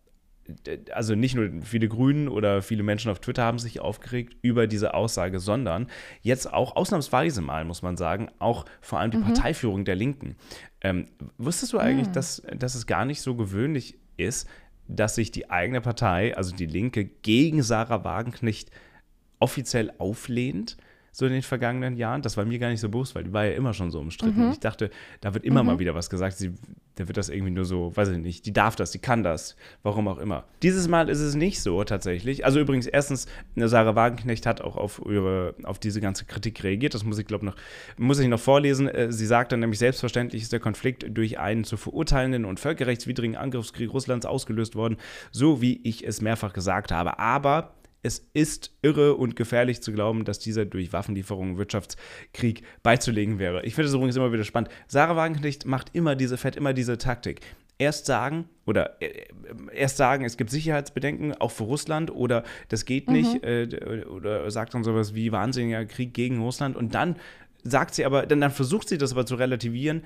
also 0.91 1.15
nicht 1.15 1.35
nur 1.35 1.49
viele 1.63 1.87
Grünen 1.87 2.27
oder 2.27 2.61
viele 2.61 2.83
Menschen 2.83 3.11
auf 3.11 3.19
Twitter 3.19 3.43
haben 3.43 3.59
sich 3.59 3.79
aufgeregt 3.79 4.35
über 4.41 4.67
diese 4.67 4.93
Aussage, 4.93 5.39
sondern 5.39 5.87
jetzt 6.21 6.51
auch 6.51 6.75
ausnahmsweise 6.75 7.41
mal, 7.41 7.63
muss 7.65 7.81
man 7.81 7.97
sagen, 7.97 8.29
auch 8.39 8.65
vor 8.81 8.99
allem 8.99 9.11
die 9.11 9.17
mhm. 9.17 9.25
Parteiführung 9.25 9.85
der 9.85 9.95
Linken. 9.95 10.35
Ähm, 10.81 11.05
wusstest 11.37 11.73
du 11.73 11.77
eigentlich, 11.77 12.07
mhm. 12.07 12.13
dass, 12.13 12.41
dass 12.55 12.75
es 12.75 12.87
gar 12.87 13.05
nicht 13.05 13.21
so 13.21 13.35
gewöhnlich 13.35 13.97
ist, 14.17 14.47
dass 14.87 15.15
sich 15.15 15.31
die 15.31 15.49
eigene 15.49 15.81
Partei, 15.81 16.35
also 16.35 16.55
die 16.55 16.65
Linke, 16.65 17.05
gegen 17.05 17.63
Sarah 17.63 18.03
Wagenknecht 18.03 18.71
offiziell 19.39 19.93
auflehnt? 19.97 20.77
So 21.11 21.25
in 21.25 21.33
den 21.33 21.41
vergangenen 21.41 21.97
Jahren. 21.97 22.21
Das 22.21 22.37
war 22.37 22.45
mir 22.45 22.57
gar 22.57 22.69
nicht 22.69 22.79
so 22.79 22.89
bewusst, 22.89 23.15
weil 23.15 23.25
die 23.25 23.33
war 23.33 23.45
ja 23.45 23.51
immer 23.51 23.73
schon 23.73 23.91
so 23.91 23.99
umstritten. 23.99 24.45
Mhm. 24.45 24.51
Ich 24.51 24.59
dachte, 24.59 24.89
da 25.19 25.33
wird 25.33 25.43
immer 25.43 25.61
mhm. 25.61 25.67
mal 25.67 25.79
wieder 25.79 25.93
was 25.93 26.09
gesagt. 26.09 26.37
Sie, 26.37 26.53
da 26.95 27.07
wird 27.07 27.17
das 27.17 27.29
irgendwie 27.29 27.51
nur 27.51 27.65
so, 27.65 27.95
weiß 27.95 28.09
ich 28.09 28.17
nicht, 28.17 28.45
die 28.45 28.53
darf 28.53 28.75
das, 28.75 28.91
die 28.91 28.99
kann 28.99 29.21
das, 29.21 29.55
warum 29.83 30.07
auch 30.07 30.19
immer. 30.19 30.45
Dieses 30.63 30.87
Mal 30.87 31.09
ist 31.09 31.19
es 31.19 31.35
nicht 31.35 31.61
so 31.61 31.83
tatsächlich. 31.83 32.45
Also 32.45 32.59
übrigens, 32.59 32.87
erstens, 32.87 33.27
Sarah 33.55 33.95
Wagenknecht 33.95 34.45
hat 34.45 34.61
auch 34.61 34.77
auf, 34.77 35.01
ihre, 35.05 35.53
auf 35.63 35.79
diese 35.79 35.99
ganze 35.99 36.25
Kritik 36.25 36.63
reagiert. 36.63 36.93
Das 36.93 37.03
muss 37.03 37.19
ich, 37.19 37.27
glaube 37.27 37.45
noch, 37.45 37.55
muss 37.97 38.19
ich 38.19 38.27
noch 38.27 38.39
vorlesen. 38.39 38.87
Äh, 38.87 39.11
sie 39.11 39.25
sagte 39.25 39.57
nämlich, 39.57 39.79
selbstverständlich 39.79 40.43
ist 40.43 40.53
der 40.53 40.61
Konflikt 40.61 41.05
durch 41.09 41.39
einen 41.39 41.65
zu 41.65 41.75
verurteilenden 41.75 42.45
und 42.45 42.59
völkerrechtswidrigen 42.59 43.35
Angriffskrieg 43.35 43.91
Russlands 43.91 44.25
ausgelöst 44.25 44.75
worden, 44.75 44.97
so 45.31 45.61
wie 45.61 45.81
ich 45.83 46.07
es 46.07 46.21
mehrfach 46.21 46.53
gesagt 46.53 46.91
habe. 46.91 47.19
Aber 47.19 47.73
es 48.03 48.27
ist 48.33 48.71
irre 48.81 49.15
und 49.15 49.35
gefährlich 49.35 49.81
zu 49.81 49.91
glauben, 49.91 50.25
dass 50.25 50.39
dieser 50.39 50.65
durch 50.65 50.91
Waffenlieferungen 50.93 51.57
Wirtschaftskrieg 51.57 52.63
beizulegen 52.83 53.39
wäre. 53.39 53.63
Ich 53.63 53.75
finde 53.75 53.89
es 53.89 53.93
übrigens 53.93 54.15
immer 54.15 54.33
wieder 54.33 54.43
spannend. 54.43 54.71
Sarah 54.87 55.15
Wagenknecht 55.15 55.65
macht 55.65 55.89
immer 55.93 56.15
diese, 56.15 56.37
fährt 56.37 56.55
immer 56.55 56.73
diese 56.73 56.97
Taktik. 56.97 57.41
Erst 57.77 58.05
sagen, 58.05 58.45
oder 58.65 59.01
äh, 59.01 59.25
erst 59.73 59.97
sagen, 59.97 60.23
es 60.25 60.37
gibt 60.37 60.49
Sicherheitsbedenken, 60.51 61.33
auch 61.35 61.51
für 61.51 61.63
Russland, 61.63 62.11
oder 62.11 62.43
das 62.69 62.85
geht 62.85 63.07
mhm. 63.07 63.13
nicht, 63.13 63.43
äh, 63.43 64.05
oder 64.05 64.49
sagt 64.51 64.73
dann 64.73 64.83
sowas 64.83 65.15
wie 65.15 65.31
wahnsinniger 65.31 65.85
Krieg 65.85 66.13
gegen 66.13 66.41
Russland, 66.41 66.75
und 66.75 66.93
dann 66.93 67.15
sagt 67.63 67.95
sie 67.95 68.05
aber, 68.05 68.25
dann, 68.25 68.41
dann 68.41 68.51
versucht 68.51 68.89
sie 68.89 68.97
das 68.97 69.11
aber 69.11 69.25
zu 69.25 69.35
relativieren, 69.35 70.03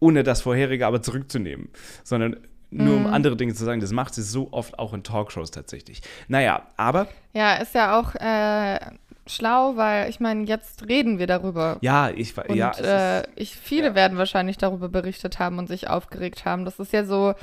ohne 0.00 0.22
das 0.22 0.42
vorherige 0.42 0.86
aber 0.86 1.02
zurückzunehmen, 1.02 1.68
sondern 2.04 2.36
nur 2.74 2.96
um 2.96 3.02
mhm. 3.02 3.12
andere 3.12 3.36
Dinge 3.36 3.54
zu 3.54 3.64
sagen. 3.64 3.80
Das 3.80 3.92
macht 3.92 4.14
sie 4.14 4.22
so 4.22 4.48
oft 4.50 4.78
auch 4.78 4.92
in 4.92 5.02
Talkshows 5.02 5.50
tatsächlich. 5.50 6.02
Naja, 6.28 6.62
aber. 6.76 7.06
Ja, 7.32 7.54
ist 7.54 7.74
ja 7.74 7.98
auch 7.98 8.14
äh, 8.16 8.78
schlau, 9.26 9.76
weil 9.76 10.10
ich 10.10 10.20
meine, 10.20 10.44
jetzt 10.44 10.88
reden 10.88 11.18
wir 11.18 11.26
darüber. 11.26 11.78
Ja, 11.80 12.10
ich 12.10 12.36
und, 12.36 12.56
ja. 12.56 12.72
Äh, 12.72 13.24
ich, 13.36 13.56
viele 13.56 13.88
ja. 13.88 13.94
werden 13.94 14.18
wahrscheinlich 14.18 14.58
darüber 14.58 14.88
berichtet 14.88 15.38
haben 15.38 15.58
und 15.58 15.68
sich 15.68 15.88
aufgeregt 15.88 16.44
haben. 16.44 16.64
Das 16.64 16.78
ist 16.78 16.92
ja 16.92 17.04
so 17.04 17.34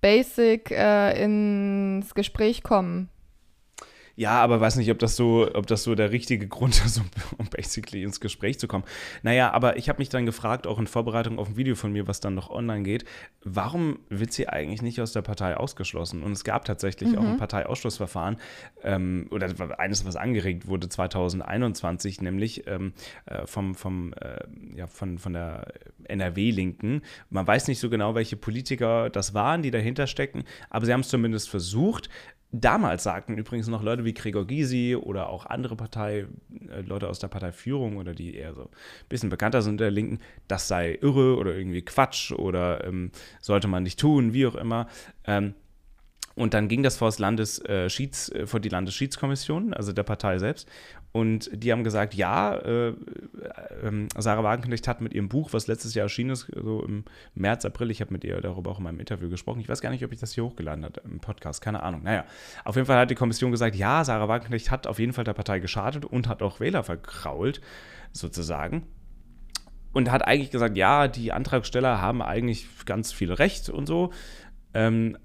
basic 0.00 0.70
äh, 0.70 1.22
ins 1.22 2.14
Gespräch 2.14 2.62
kommen. 2.62 3.08
Ja, 4.20 4.42
aber 4.42 4.60
weiß 4.60 4.76
nicht, 4.76 4.90
ob 4.90 4.98
das 4.98 5.16
so, 5.16 5.48
ob 5.54 5.66
das 5.66 5.82
so 5.82 5.94
der 5.94 6.10
richtige 6.10 6.46
Grund 6.46 6.84
ist, 6.84 7.00
um, 7.38 7.46
basically 7.46 8.02
ins 8.02 8.20
Gespräch 8.20 8.58
zu 8.58 8.68
kommen. 8.68 8.84
Naja, 9.22 9.50
aber 9.50 9.78
ich 9.78 9.88
habe 9.88 9.98
mich 9.98 10.10
dann 10.10 10.26
gefragt, 10.26 10.66
auch 10.66 10.78
in 10.78 10.86
Vorbereitung 10.86 11.38
auf 11.38 11.48
ein 11.48 11.56
Video 11.56 11.74
von 11.74 11.90
mir, 11.90 12.06
was 12.06 12.20
dann 12.20 12.34
noch 12.34 12.50
online 12.50 12.82
geht, 12.82 13.06
warum 13.44 14.00
wird 14.10 14.34
sie 14.34 14.46
eigentlich 14.46 14.82
nicht 14.82 15.00
aus 15.00 15.12
der 15.12 15.22
Partei 15.22 15.56
ausgeschlossen? 15.56 16.22
Und 16.22 16.32
es 16.32 16.44
gab 16.44 16.66
tatsächlich 16.66 17.12
mhm. 17.12 17.18
auch 17.18 17.22
ein 17.22 17.32
mhm. 17.32 17.38
Parteiausschlussverfahren 17.38 18.36
ähm, 18.82 19.26
oder 19.30 19.48
eines, 19.78 20.04
was 20.04 20.16
angeregt 20.16 20.66
wurde 20.66 20.90
2021, 20.90 22.20
nämlich 22.20 22.66
ähm, 22.66 22.92
äh, 23.24 23.46
vom, 23.46 23.74
vom, 23.74 24.12
äh, 24.20 24.44
ja, 24.76 24.86
von, 24.86 25.18
von 25.18 25.32
der 25.32 25.72
NRW-Linken. 26.04 27.00
Man 27.30 27.46
weiß 27.46 27.68
nicht 27.68 27.78
so 27.78 27.88
genau, 27.88 28.14
welche 28.14 28.36
Politiker 28.36 29.08
das 29.08 29.32
waren, 29.32 29.62
die 29.62 29.70
dahinter 29.70 30.06
stecken, 30.06 30.44
aber 30.68 30.84
sie 30.84 30.92
haben 30.92 31.00
es 31.00 31.08
zumindest 31.08 31.48
versucht. 31.48 32.10
Damals 32.52 33.04
sagten 33.04 33.38
übrigens 33.38 33.68
noch 33.68 33.82
Leute 33.82 34.04
wie 34.04 34.12
Gregor 34.12 34.44
Gysi 34.44 34.96
oder 34.96 35.28
auch 35.28 35.46
andere 35.46 35.76
Partei, 35.76 36.26
äh, 36.68 36.80
Leute 36.80 37.08
aus 37.08 37.20
der 37.20 37.28
Parteiführung 37.28 37.96
oder 37.96 38.12
die 38.12 38.34
eher 38.34 38.54
so 38.54 38.62
ein 38.62 38.68
bisschen 39.08 39.30
bekannter 39.30 39.62
sind 39.62 39.78
der 39.78 39.92
Linken, 39.92 40.18
das 40.48 40.66
sei 40.66 40.98
irre 41.00 41.36
oder 41.36 41.54
irgendwie 41.54 41.82
Quatsch 41.82 42.32
oder 42.32 42.84
ähm, 42.84 43.12
sollte 43.40 43.68
man 43.68 43.84
nicht 43.84 44.00
tun, 44.00 44.32
wie 44.32 44.46
auch 44.46 44.56
immer. 44.56 44.88
Ähm, 45.26 45.54
und 46.40 46.54
dann 46.54 46.68
ging 46.68 46.82
das 46.82 46.96
vor, 46.96 47.08
das 47.08 47.18
Landes, 47.18 47.62
äh, 47.66 47.90
Schieds, 47.90 48.30
äh, 48.30 48.46
vor 48.46 48.60
die 48.60 48.70
Landesschiedskommission, 48.70 49.74
also 49.74 49.92
der 49.92 50.04
Partei 50.04 50.38
selbst. 50.38 50.66
Und 51.12 51.50
die 51.52 51.70
haben 51.70 51.84
gesagt, 51.84 52.14
ja, 52.14 52.54
äh, 52.54 52.88
äh, 52.88 52.94
Sarah 54.16 54.42
Wagenknecht 54.42 54.88
hat 54.88 55.02
mit 55.02 55.12
ihrem 55.12 55.28
Buch, 55.28 55.52
was 55.52 55.66
letztes 55.66 55.92
Jahr 55.92 56.04
erschienen 56.04 56.30
ist, 56.30 56.50
so 56.54 56.82
im 56.82 57.04
März, 57.34 57.66
April, 57.66 57.90
ich 57.90 58.00
habe 58.00 58.14
mit 58.14 58.24
ihr 58.24 58.40
darüber 58.40 58.70
auch 58.70 58.78
in 58.78 58.84
meinem 58.84 59.00
Interview 59.00 59.28
gesprochen. 59.28 59.60
Ich 59.60 59.68
weiß 59.68 59.82
gar 59.82 59.90
nicht, 59.90 60.02
ob 60.02 60.12
ich 60.12 60.20
das 60.20 60.32
hier 60.32 60.44
hochgeladen 60.44 60.82
habe 60.82 61.02
im 61.04 61.20
Podcast, 61.20 61.60
keine 61.60 61.82
Ahnung. 61.82 62.04
Naja, 62.04 62.24
auf 62.64 62.76
jeden 62.76 62.86
Fall 62.86 62.98
hat 62.98 63.10
die 63.10 63.16
Kommission 63.16 63.50
gesagt, 63.50 63.76
ja, 63.76 64.02
Sarah 64.02 64.28
Wagenknecht 64.28 64.70
hat 64.70 64.86
auf 64.86 64.98
jeden 64.98 65.12
Fall 65.12 65.24
der 65.24 65.34
Partei 65.34 65.58
geschadet 65.58 66.06
und 66.06 66.26
hat 66.26 66.40
auch 66.40 66.58
Wähler 66.58 66.84
verkrault, 66.84 67.60
sozusagen 68.12 68.86
und 69.92 70.10
hat 70.10 70.26
eigentlich 70.26 70.50
gesagt, 70.50 70.78
ja, 70.78 71.06
die 71.06 71.32
Antragsteller 71.32 72.00
haben 72.00 72.22
eigentlich 72.22 72.66
ganz 72.86 73.12
viel 73.12 73.30
Recht 73.30 73.68
und 73.68 73.84
so. 73.84 74.10
Ähm, 74.72 75.18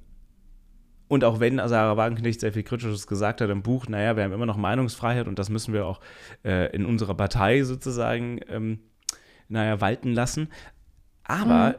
und 1.15 1.24
auch 1.24 1.39
wenn 1.39 1.57
Sarah 1.57 1.95
Wagenknecht 1.95 2.41
sehr 2.41 2.51
viel 2.51 2.63
Kritisches 2.63 3.07
gesagt 3.07 3.39
hat 3.39 3.50
im 3.50 3.63
Buch, 3.63 3.88
naja, 3.88 4.17
wir 4.17 4.24
haben 4.25 4.34
immer 4.34 4.45
noch 4.45 4.57
Meinungsfreiheit 4.57 5.27
und 5.27 5.39
das 5.39 5.50
müssen 5.50 5.74
wir 5.74 5.86
auch 5.86 6.01
äh, 6.43 6.75
in 6.75 6.86
unserer 6.86 7.15
Partei 7.15 7.63
sozusagen, 7.63 8.41
ähm, 8.50 8.79
naja, 9.48 9.79
walten 9.79 10.12
lassen. 10.12 10.50
Aber 11.24 11.69
mhm. 11.69 11.75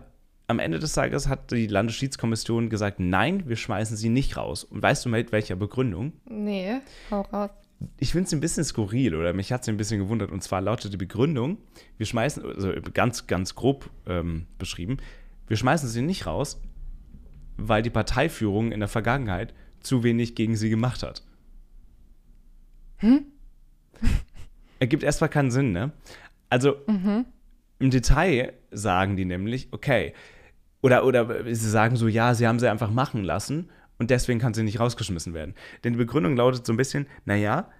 am 0.48 0.58
Ende 0.58 0.78
des 0.78 0.94
Tages 0.94 1.28
hat 1.28 1.50
die 1.50 1.66
Landesschiedskommission 1.66 2.70
gesagt, 2.70 2.98
nein, 2.98 3.42
wir 3.46 3.56
schmeißen 3.56 3.96
sie 3.96 4.08
nicht 4.08 4.38
raus. 4.38 4.64
Und 4.64 4.82
weißt 4.82 5.04
du 5.04 5.10
mit 5.10 5.32
welcher 5.32 5.54
Begründung? 5.54 6.14
Nee, 6.24 6.80
hau 7.10 7.20
raus. 7.20 7.50
Ich 7.98 8.12
finde 8.12 8.26
es 8.26 8.32
ein 8.32 8.40
bisschen 8.40 8.64
skurril 8.64 9.14
oder 9.14 9.34
mich 9.34 9.52
hat 9.52 9.62
es 9.62 9.68
ein 9.68 9.76
bisschen 9.76 10.00
gewundert. 10.00 10.30
Und 10.30 10.42
zwar 10.42 10.62
lautet 10.62 10.94
die 10.94 10.96
Begründung, 10.96 11.58
wir 11.98 12.06
schmeißen, 12.06 12.42
also 12.42 12.72
ganz, 12.94 13.26
ganz 13.26 13.54
grob 13.54 13.90
ähm, 14.06 14.46
beschrieben, 14.56 14.96
wir 15.46 15.58
schmeißen 15.58 15.90
sie 15.90 16.00
nicht 16.00 16.26
raus, 16.26 16.58
weil 17.56 17.82
die 17.82 17.90
Parteiführung 17.90 18.72
in 18.72 18.80
der 18.80 18.88
Vergangenheit 18.88 19.54
zu 19.80 20.02
wenig 20.02 20.34
gegen 20.34 20.56
sie 20.56 20.70
gemacht 20.70 21.02
hat. 21.02 21.22
Hm? 22.98 23.26
Ergibt 24.78 25.02
erstmal 25.02 25.30
keinen 25.30 25.50
Sinn, 25.50 25.72
ne? 25.72 25.92
Also 26.50 26.76
mhm. 26.86 27.24
im 27.78 27.90
Detail 27.90 28.52
sagen 28.70 29.16
die 29.16 29.24
nämlich, 29.24 29.68
okay, 29.72 30.12
oder, 30.82 31.04
oder 31.04 31.44
sie 31.44 31.70
sagen 31.70 31.96
so, 31.96 32.08
ja, 32.08 32.34
sie 32.34 32.46
haben 32.46 32.58
sie 32.58 32.70
einfach 32.70 32.90
machen 32.90 33.24
lassen 33.24 33.70
und 33.98 34.10
deswegen 34.10 34.38
kann 34.38 34.54
sie 34.54 34.62
nicht 34.62 34.80
rausgeschmissen 34.80 35.34
werden. 35.34 35.54
Denn 35.82 35.94
die 35.94 35.98
Begründung 35.98 36.36
lautet 36.36 36.66
so 36.66 36.72
ein 36.72 36.76
bisschen, 36.76 37.06
naja, 37.24 37.70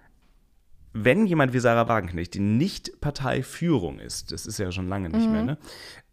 wenn 0.93 1.25
jemand 1.27 1.53
wie 1.53 1.59
Sarah 1.59 1.87
Wagenknecht, 1.87 2.33
die 2.33 2.39
nicht 2.39 2.99
Parteiführung 3.01 3.99
ist, 3.99 4.31
das 4.31 4.45
ist 4.45 4.57
ja 4.57 4.71
schon 4.71 4.89
lange 4.89 5.09
nicht 5.09 5.27
mhm. 5.27 5.31
mehr, 5.31 5.43
ne? 5.43 5.57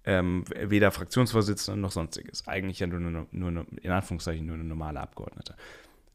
Ähm, 0.05 0.45
weder 0.49 0.91
Fraktionsvorsitzender 0.91 1.81
noch 1.81 1.93
sonstiges. 1.93 2.47
Eigentlich 2.47 2.81
ja 2.81 2.87
nur, 2.87 3.01
nur, 3.01 3.27
nur, 3.31 3.67
in 3.81 3.91
Anführungszeichen 3.91 4.45
nur 4.45 4.55
eine 4.55 4.65
normale 4.65 5.01
Abgeordnete. 5.01 5.55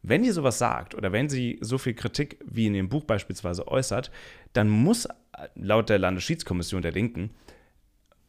wenn 0.01 0.23
die 0.23 0.31
sowas 0.31 0.57
sagt 0.57 0.95
oder 0.95 1.11
wenn 1.11 1.29
sie 1.29 1.57
so 1.61 1.77
viel 1.77 1.93
Kritik 1.93 2.39
wie 2.45 2.67
in 2.67 2.73
dem 2.73 2.89
Buch 2.89 3.03
beispielsweise 3.03 3.67
äußert, 3.67 4.11
dann 4.53 4.69
muss 4.69 5.07
laut 5.55 5.89
der 5.89 5.99
Landesschiedskommission 5.99 6.81
der 6.81 6.91
Linken, 6.91 7.31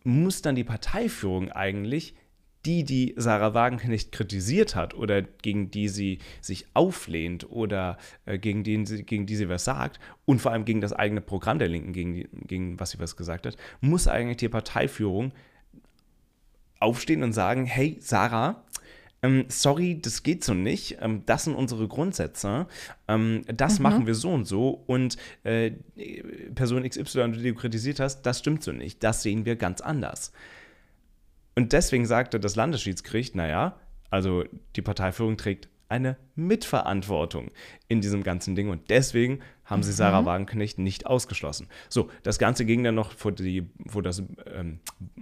muss 0.05 0.43
dann 0.43 0.55
die 0.55 0.65
Parteiführung 0.65 1.51
eigentlich 1.51 2.15
die, 2.67 2.85
die 2.85 3.15
Sarah 3.17 3.55
Wagenknecht 3.55 4.13
kritisiert 4.13 4.77
hat 4.77 4.95
oder 4.95 5.23
gegen 5.23 5.71
die 5.71 5.89
sie 5.89 6.19
sich 6.43 6.67
auflehnt 6.75 7.51
oder 7.51 7.97
äh, 8.27 8.39
gegen, 8.39 8.65
die, 8.65 8.77
gegen 9.05 9.25
die 9.25 9.37
sie 9.37 9.49
was 9.49 9.65
sagt 9.65 9.99
und 10.27 10.41
vor 10.41 10.53
allem 10.53 10.67
gegen 10.67 10.83
das 10.83 10.93
eigene 10.93 11.23
Programm 11.23 11.59
der 11.59 11.69
Linken, 11.69 11.93
gegen, 11.93 12.13
die, 12.13 12.29
gegen 12.47 12.79
was 12.79 12.91
sie 12.91 12.99
was 12.99 13.17
gesagt 13.17 13.47
hat, 13.47 13.57
muss 13.81 14.09
eigentlich 14.09 14.39
die 14.39 14.49
Parteiführung 14.51 15.33
aufstehen 16.81 17.23
und 17.23 17.33
sagen, 17.33 17.67
hey 17.67 17.99
Sarah, 18.01 18.65
ähm, 19.23 19.45
sorry, 19.49 20.01
das 20.01 20.23
geht 20.23 20.43
so 20.45 20.55
nicht, 20.55 20.99
ähm, 21.01 21.23
das 21.27 21.45
sind 21.45 21.55
unsere 21.55 21.87
Grundsätze, 21.87 22.67
ähm, 23.07 23.43
das 23.47 23.79
mhm. 23.79 23.83
machen 23.83 24.07
wir 24.07 24.15
so 24.15 24.31
und 24.31 24.47
so. 24.47 24.83
Und 24.87 25.17
äh, 25.45 25.73
Person 26.55 26.89
XY, 26.89 27.33
die 27.33 27.43
du 27.43 27.55
kritisiert 27.55 28.01
hast, 28.01 28.23
das 28.23 28.39
stimmt 28.39 28.63
so 28.63 28.73
nicht, 28.73 29.03
das 29.05 29.23
sehen 29.23 29.45
wir 29.45 29.57
ganz 29.57 29.81
anders. 29.81 30.33
Und 31.55 31.73
deswegen 31.73 32.07
sagte 32.07 32.41
das 32.41 32.57
Landesschiedsgericht, 32.57 33.35
naja, 33.35 33.79
also 34.09 34.45
die 34.77 34.83
Parteiführung 34.83 35.37
trägt 35.37 35.69
eine 35.91 36.17
Mitverantwortung 36.37 37.51
in 37.89 38.01
diesem 38.01 38.23
ganzen 38.23 38.55
Ding. 38.55 38.71
Und 38.71 38.89
deswegen 38.91 39.41
haben 39.71 39.83
sie 39.83 39.93
Sarah 39.93 40.23
mhm. 40.23 40.27
Wagenknecht 40.27 40.79
nicht 40.79 41.07
ausgeschlossen. 41.07 41.69
So, 41.89 42.11
das 42.23 42.39
Ganze 42.39 42.65
ging 42.65 42.83
dann 42.83 42.97
noch 42.97 43.13
vor 43.13 43.33
die, 43.33 43.67
vor 43.87 44.03
das, 44.03 44.23
ähm, 44.53 44.81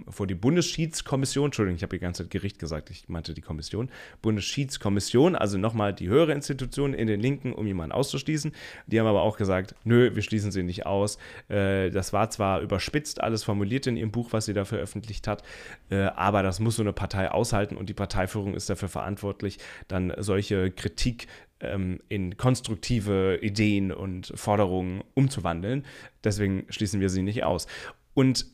vor 0.09 0.25
die 0.25 0.35
Bundesschiedskommission, 0.35 1.45
Entschuldigung, 1.45 1.75
ich 1.75 1.83
habe 1.83 1.95
die 1.95 2.01
ganze 2.01 2.23
Zeit 2.23 2.31
Gericht 2.31 2.59
gesagt, 2.59 2.89
ich 2.89 3.07
meinte 3.07 3.33
die 3.33 3.41
Kommission, 3.41 3.89
Bundesschiedskommission, 4.21 5.35
also 5.35 5.57
nochmal 5.57 5.93
die 5.93 6.09
höhere 6.09 6.33
Institution 6.33 6.93
in 6.93 7.07
den 7.07 7.19
Linken, 7.19 7.53
um 7.53 7.67
jemanden 7.67 7.91
auszuschließen. 7.91 8.51
Die 8.87 8.99
haben 8.99 9.07
aber 9.07 9.21
auch 9.21 9.37
gesagt, 9.37 9.75
nö, 9.83 10.15
wir 10.15 10.23
schließen 10.23 10.51
sie 10.51 10.63
nicht 10.63 10.85
aus. 10.85 11.17
Äh, 11.47 11.91
das 11.91 12.11
war 12.11 12.29
zwar 12.31 12.61
überspitzt 12.61 13.21
alles 13.21 13.43
formuliert 13.43 13.85
in 13.87 13.97
ihrem 13.97 14.11
Buch, 14.11 14.29
was 14.31 14.45
sie 14.45 14.53
da 14.53 14.65
veröffentlicht 14.65 15.27
hat, 15.27 15.43
äh, 15.91 16.01
aber 16.01 16.41
das 16.41 16.59
muss 16.59 16.75
so 16.75 16.81
eine 16.81 16.93
Partei 16.93 17.29
aushalten 17.29 17.77
und 17.77 17.89
die 17.89 17.93
Parteiführung 17.93 18.55
ist 18.55 18.69
dafür 18.69 18.89
verantwortlich, 18.89 19.59
dann 19.87 20.13
solche 20.17 20.71
Kritik 20.71 21.27
ähm, 21.61 21.99
in 22.09 22.37
konstruktive 22.37 23.39
Ideen 23.41 23.91
und 23.91 24.31
Forderungen 24.35 25.03
umzuwandeln. 25.13 25.85
Deswegen 26.23 26.65
schließen 26.69 27.01
wir 27.01 27.09
sie 27.09 27.21
nicht 27.21 27.43
aus. 27.43 27.67
Und 28.13 28.45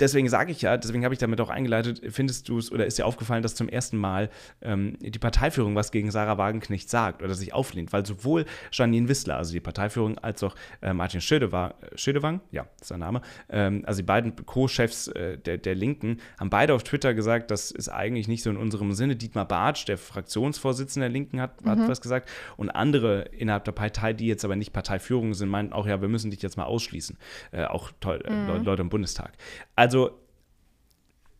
deswegen 0.00 0.28
sage 0.28 0.52
ich 0.52 0.62
ja, 0.62 0.76
deswegen 0.76 1.04
habe 1.04 1.14
ich 1.14 1.20
damit 1.20 1.40
auch 1.40 1.50
eingeleitet, 1.50 2.00
findest 2.10 2.48
du 2.48 2.58
es 2.58 2.72
oder 2.72 2.86
ist 2.86 2.98
dir 2.98 3.06
aufgefallen, 3.06 3.42
dass 3.42 3.54
zum 3.54 3.68
ersten 3.68 3.96
Mal 3.96 4.30
ähm, 4.62 4.96
die 5.00 5.18
Parteiführung 5.18 5.74
was 5.74 5.92
gegen 5.92 6.10
Sarah 6.10 6.38
Wagenknecht 6.38 6.90
sagt 6.90 7.22
oder 7.22 7.34
sich 7.34 7.52
auflehnt, 7.52 7.92
weil 7.92 8.04
sowohl 8.04 8.44
Janine 8.72 9.08
Wissler, 9.08 9.36
also 9.36 9.52
die 9.52 9.60
Parteiführung, 9.60 10.18
als 10.18 10.42
auch 10.42 10.54
äh, 10.82 10.92
Martin 10.92 11.20
Schödewang, 11.20 11.74
Schödewang, 11.94 12.40
ja, 12.50 12.66
ist 12.80 12.88
sein 12.88 13.00
Name, 13.00 13.22
ähm, 13.48 13.82
also 13.86 13.98
die 13.98 14.06
beiden 14.06 14.34
Co-Chefs 14.36 15.08
äh, 15.08 15.38
der, 15.38 15.58
der 15.58 15.74
Linken, 15.74 16.18
haben 16.38 16.50
beide 16.50 16.74
auf 16.74 16.82
Twitter 16.82 17.14
gesagt, 17.14 17.50
das 17.50 17.70
ist 17.70 17.88
eigentlich 17.88 18.28
nicht 18.28 18.42
so 18.42 18.50
in 18.50 18.56
unserem 18.56 18.92
Sinne. 18.92 19.16
Dietmar 19.16 19.46
Bartsch, 19.46 19.86
der 19.86 19.98
Fraktionsvorsitzende 19.98 21.06
der 21.08 21.12
Linken, 21.12 21.40
hat, 21.40 21.64
mhm. 21.64 21.70
hat 21.70 21.88
was 21.88 22.00
gesagt 22.00 22.28
und 22.56 22.70
andere 22.70 23.22
innerhalb 23.36 23.64
der 23.64 23.72
Partei, 23.72 24.12
die 24.12 24.26
jetzt 24.26 24.44
aber 24.44 24.56
nicht 24.56 24.72
Parteiführung 24.72 25.34
sind, 25.34 25.48
meinten 25.48 25.72
auch, 25.72 25.86
ja, 25.86 26.00
wir 26.00 26.08
müssen 26.08 26.30
dich 26.30 26.42
jetzt 26.42 26.56
mal 26.56 26.64
ausschließen. 26.64 27.16
Äh, 27.52 27.64
auch 27.64 27.90
toll, 28.00 28.22
äh, 28.24 28.32
mhm. 28.32 28.64
Leute 28.64 28.82
im 28.82 28.88
Bundestag. 28.88 29.32
Also, 29.76 29.83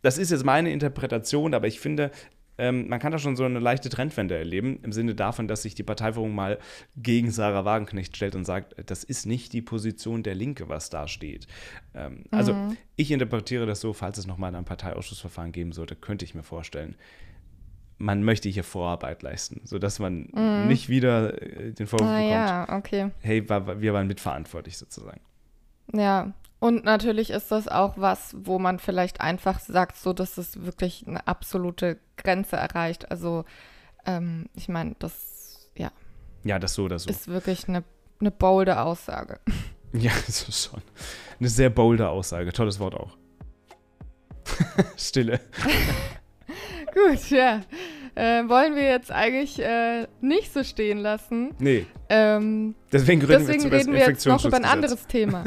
das 0.02 0.18
ist 0.18 0.30
jetzt 0.30 0.44
meine 0.44 0.70
Interpretation, 0.70 1.54
aber 1.54 1.66
ich 1.66 1.80
finde, 1.80 2.10
ähm, 2.56 2.88
man 2.88 3.00
kann 3.00 3.10
da 3.10 3.18
schon 3.18 3.36
so 3.36 3.44
eine 3.44 3.58
leichte 3.58 3.88
Trendwende 3.88 4.36
erleben, 4.36 4.78
im 4.82 4.92
Sinne 4.92 5.14
davon, 5.14 5.48
dass 5.48 5.62
sich 5.62 5.74
die 5.74 5.82
Parteiführung 5.82 6.34
mal 6.34 6.58
gegen 6.96 7.30
Sarah 7.30 7.64
Wagenknecht 7.64 8.16
stellt 8.16 8.36
und 8.36 8.44
sagt, 8.44 8.76
das 8.86 9.02
ist 9.02 9.26
nicht 9.26 9.52
die 9.52 9.62
Position 9.62 10.22
der 10.22 10.34
Linke, 10.34 10.68
was 10.68 10.90
da 10.90 11.08
steht. 11.08 11.46
Ähm, 11.94 12.24
also, 12.30 12.54
mhm. 12.54 12.60
Also 12.64 12.76
ich 12.96 13.10
interpretiere 13.10 13.66
das 13.66 13.80
so, 13.80 13.92
falls 13.92 14.18
es 14.18 14.26
nochmal 14.26 14.54
ein 14.54 14.64
Parteiausschussverfahren 14.64 15.50
geben 15.50 15.72
sollte, 15.72 15.96
könnte 15.96 16.24
ich 16.24 16.34
mir 16.34 16.44
vorstellen, 16.44 16.94
man 17.98 18.22
möchte 18.22 18.48
hier 18.48 18.64
Vorarbeit 18.64 19.22
leisten, 19.22 19.62
sodass 19.64 19.98
man 19.98 20.28
mhm. 20.32 20.68
nicht 20.68 20.88
wieder 20.88 21.40
äh, 21.42 21.72
den 21.72 21.86
Vorwurf 21.86 22.08
ah, 22.08 22.16
bekommt, 22.16 22.30
ja, 22.30 22.76
okay. 22.76 23.10
hey, 23.20 23.48
wir 23.48 23.92
waren 23.92 24.06
mitverantwortlich 24.06 24.76
sozusagen. 24.76 25.20
Ja, 25.92 26.32
und 26.64 26.82
natürlich 26.82 27.28
ist 27.28 27.52
das 27.52 27.68
auch 27.68 27.98
was, 27.98 28.34
wo 28.38 28.58
man 28.58 28.78
vielleicht 28.78 29.20
einfach 29.20 29.60
sagt, 29.60 29.98
so 29.98 30.14
dass 30.14 30.38
es 30.38 30.64
wirklich 30.64 31.04
eine 31.06 31.26
absolute 31.26 31.98
Grenze 32.16 32.56
erreicht. 32.56 33.10
Also 33.10 33.44
ähm, 34.06 34.46
ich 34.54 34.70
meine, 34.70 34.96
das, 34.98 35.68
ja. 35.76 35.90
Ja, 36.42 36.58
das 36.58 36.72
so 36.72 36.84
oder 36.84 36.98
so. 36.98 37.10
Ist 37.10 37.28
wirklich 37.28 37.68
eine, 37.68 37.84
eine 38.18 38.30
bolde 38.30 38.80
Aussage. 38.80 39.40
Ja, 39.92 40.10
das 40.26 40.48
ist 40.48 40.64
schon 40.64 40.82
eine 41.38 41.48
sehr 41.48 41.70
bolde 41.70 42.08
Aussage. 42.08 42.52
Tolles 42.52 42.80
Wort 42.80 42.94
auch. 42.94 43.16
Stille. 44.96 45.38
Gut, 46.94 47.30
ja. 47.30 47.60
Äh, 48.16 48.48
wollen 48.48 48.74
wir 48.74 48.84
jetzt 48.84 49.12
eigentlich 49.12 49.60
äh, 49.60 50.08
nicht 50.20 50.52
so 50.52 50.64
stehen 50.64 50.98
lassen. 50.98 51.54
Nee. 51.60 51.86
Ähm, 52.08 52.74
deswegen 52.90 53.20
reden 53.20 53.46
deswegen 53.46 53.70
wir, 53.70 53.78
reden 53.78 53.92
wir 53.92 54.00
jetzt 54.00 54.26
noch 54.26 54.44
über 54.44 54.56
ein 54.56 54.64
anderes 54.64 55.06
Thema. 55.06 55.44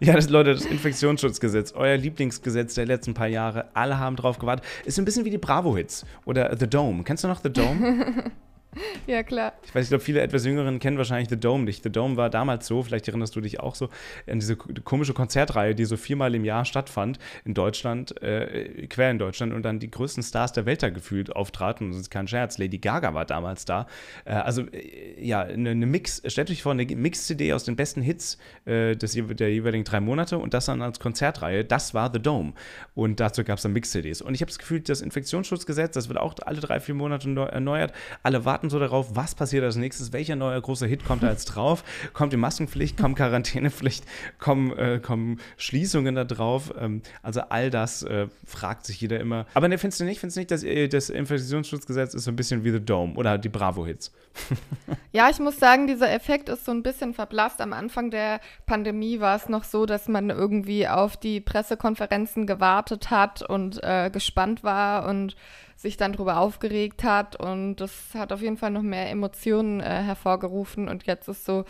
Ja. 0.00 0.14
Das, 0.14 0.28
Leute, 0.28 0.54
das 0.54 0.64
Infektionsschutzgesetz, 0.64 1.72
euer 1.72 1.96
Lieblingsgesetz 1.96 2.74
der 2.74 2.86
letzten 2.86 3.14
paar 3.14 3.28
Jahre, 3.28 3.66
alle 3.74 3.98
haben 3.98 4.16
drauf 4.16 4.38
gewartet. 4.38 4.64
Ist 4.84 4.98
ein 4.98 5.04
bisschen 5.04 5.24
wie 5.24 5.30
die 5.30 5.38
Bravo-Hits 5.38 6.06
oder 6.24 6.56
The 6.56 6.66
Dome. 6.66 7.04
Kennst 7.04 7.24
du 7.24 7.28
noch 7.28 7.40
The 7.42 7.52
Dome? 7.52 8.30
Ja, 9.06 9.22
klar. 9.22 9.52
Ich 9.64 9.74
weiß, 9.74 9.84
ich 9.84 9.88
glaube, 9.88 10.04
viele 10.04 10.20
etwas 10.20 10.44
Jüngeren 10.44 10.78
kennen 10.78 10.98
wahrscheinlich 10.98 11.28
The 11.28 11.38
Dome 11.38 11.64
nicht. 11.64 11.82
The 11.82 11.90
Dome 11.90 12.16
war 12.16 12.30
damals 12.30 12.66
so, 12.66 12.82
vielleicht 12.82 13.06
erinnerst 13.08 13.36
du 13.36 13.40
dich 13.40 13.60
auch 13.60 13.74
so, 13.74 13.88
an 14.28 14.40
diese 14.40 14.56
komische 14.56 15.14
Konzertreihe, 15.14 15.74
die 15.74 15.84
so 15.84 15.96
viermal 15.96 16.34
im 16.34 16.44
Jahr 16.44 16.64
stattfand 16.64 17.18
in 17.44 17.54
Deutschland, 17.54 18.20
äh, 18.22 18.86
quer 18.88 19.10
in 19.10 19.18
Deutschland 19.18 19.52
und 19.52 19.62
dann 19.62 19.78
die 19.78 19.90
größten 19.90 20.22
Stars 20.22 20.52
der 20.52 20.66
Welt 20.66 20.82
da 20.82 20.90
gefühlt 20.90 21.34
auftraten. 21.34 21.90
Das 21.90 22.00
ist 22.00 22.10
kein 22.10 22.26
Scherz. 22.28 22.58
Lady 22.58 22.78
Gaga 22.78 23.14
war 23.14 23.24
damals 23.24 23.64
da. 23.64 23.86
Äh, 24.24 24.32
also, 24.32 24.62
äh, 24.62 25.24
ja, 25.24 25.42
eine, 25.42 25.70
eine, 25.70 25.86
Mix, 25.86 26.22
stellt 26.26 26.50
euch 26.50 26.62
vor, 26.62 26.72
eine 26.72 26.84
Mix-CD 26.84 27.52
aus 27.52 27.64
den 27.64 27.76
besten 27.76 28.02
Hits 28.02 28.38
äh, 28.64 28.96
des, 28.96 29.12
der 29.12 29.52
jeweiligen 29.52 29.84
drei 29.84 30.00
Monate 30.00 30.38
und 30.38 30.54
das 30.54 30.66
dann 30.66 30.82
als 30.82 31.00
Konzertreihe. 31.00 31.64
Das 31.64 31.94
war 31.94 32.10
The 32.12 32.20
Dome. 32.20 32.52
Und 32.94 33.20
dazu 33.20 33.44
gab 33.44 33.58
es 33.58 33.62
dann 33.62 33.72
Mix-CDs. 33.72 34.22
Und 34.22 34.34
ich 34.34 34.40
habe 34.40 34.50
das 34.50 34.58
Gefühl, 34.58 34.80
das 34.80 35.00
Infektionsschutzgesetz, 35.00 35.94
das 35.94 36.08
wird 36.08 36.18
auch 36.18 36.34
alle 36.44 36.60
drei, 36.60 36.80
vier 36.80 36.94
Monate 36.94 37.28
erneuert. 37.50 37.92
Alle 38.22 38.44
warten 38.44 38.65
warten 38.66 38.70
so 38.70 38.78
darauf, 38.78 39.14
was 39.14 39.34
passiert 39.34 39.64
als 39.64 39.76
nächstes, 39.76 40.12
welcher 40.12 40.36
neue 40.36 40.60
große 40.60 40.86
Hit 40.86 41.04
kommt 41.04 41.22
da 41.22 41.30
jetzt 41.30 41.46
drauf, 41.46 41.84
kommt 42.12 42.32
die 42.32 42.36
Maskenpflicht, 42.36 42.96
kommt 42.96 43.16
Quarantänepflicht, 43.16 44.04
kommen, 44.38 44.76
äh, 44.76 44.98
kommen 44.98 45.40
Schließungen 45.56 46.14
da 46.14 46.24
drauf. 46.24 46.72
Ähm, 46.78 47.02
also 47.22 47.42
all 47.48 47.70
das 47.70 48.02
äh, 48.02 48.26
fragt 48.44 48.86
sich 48.86 49.00
jeder 49.00 49.20
immer. 49.20 49.46
Aber 49.54 49.68
ne, 49.68 49.78
findest 49.78 50.00
du 50.00 50.04
nicht, 50.04 50.20
findest 50.20 50.36
du 50.36 50.40
nicht, 50.40 50.50
dass 50.50 50.64
äh, 50.64 50.88
das 50.88 51.10
Infektionsschutzgesetz 51.10 52.14
ist 52.14 52.24
so 52.24 52.30
ein 52.30 52.36
bisschen 52.36 52.64
wie 52.64 52.72
The 52.72 52.80
Dome 52.80 53.14
oder 53.14 53.38
die 53.38 53.48
Bravo-Hits? 53.48 54.12
ja, 55.12 55.30
ich 55.30 55.38
muss 55.38 55.58
sagen, 55.58 55.86
dieser 55.86 56.10
Effekt 56.12 56.48
ist 56.48 56.64
so 56.64 56.72
ein 56.72 56.82
bisschen 56.82 57.14
verblasst. 57.14 57.60
Am 57.60 57.72
Anfang 57.72 58.10
der 58.10 58.40
Pandemie 58.66 59.20
war 59.20 59.36
es 59.36 59.48
noch 59.48 59.64
so, 59.64 59.86
dass 59.86 60.08
man 60.08 60.30
irgendwie 60.30 60.88
auf 60.88 61.16
die 61.16 61.40
Pressekonferenzen 61.40 62.46
gewartet 62.46 63.10
hat 63.10 63.42
und 63.42 63.82
äh, 63.82 64.10
gespannt 64.10 64.64
war 64.64 65.06
und 65.08 65.36
sich 65.76 65.96
dann 65.96 66.14
darüber 66.14 66.38
aufgeregt 66.38 67.04
hat 67.04 67.36
und 67.36 67.76
das 67.76 67.92
hat 68.14 68.32
auf 68.32 68.40
jeden 68.40 68.56
Fall 68.56 68.70
noch 68.70 68.82
mehr 68.82 69.10
Emotionen 69.10 69.80
äh, 69.80 69.84
hervorgerufen 70.02 70.88
und 70.88 71.06
jetzt 71.06 71.28
ist 71.28 71.44
so, 71.44 71.64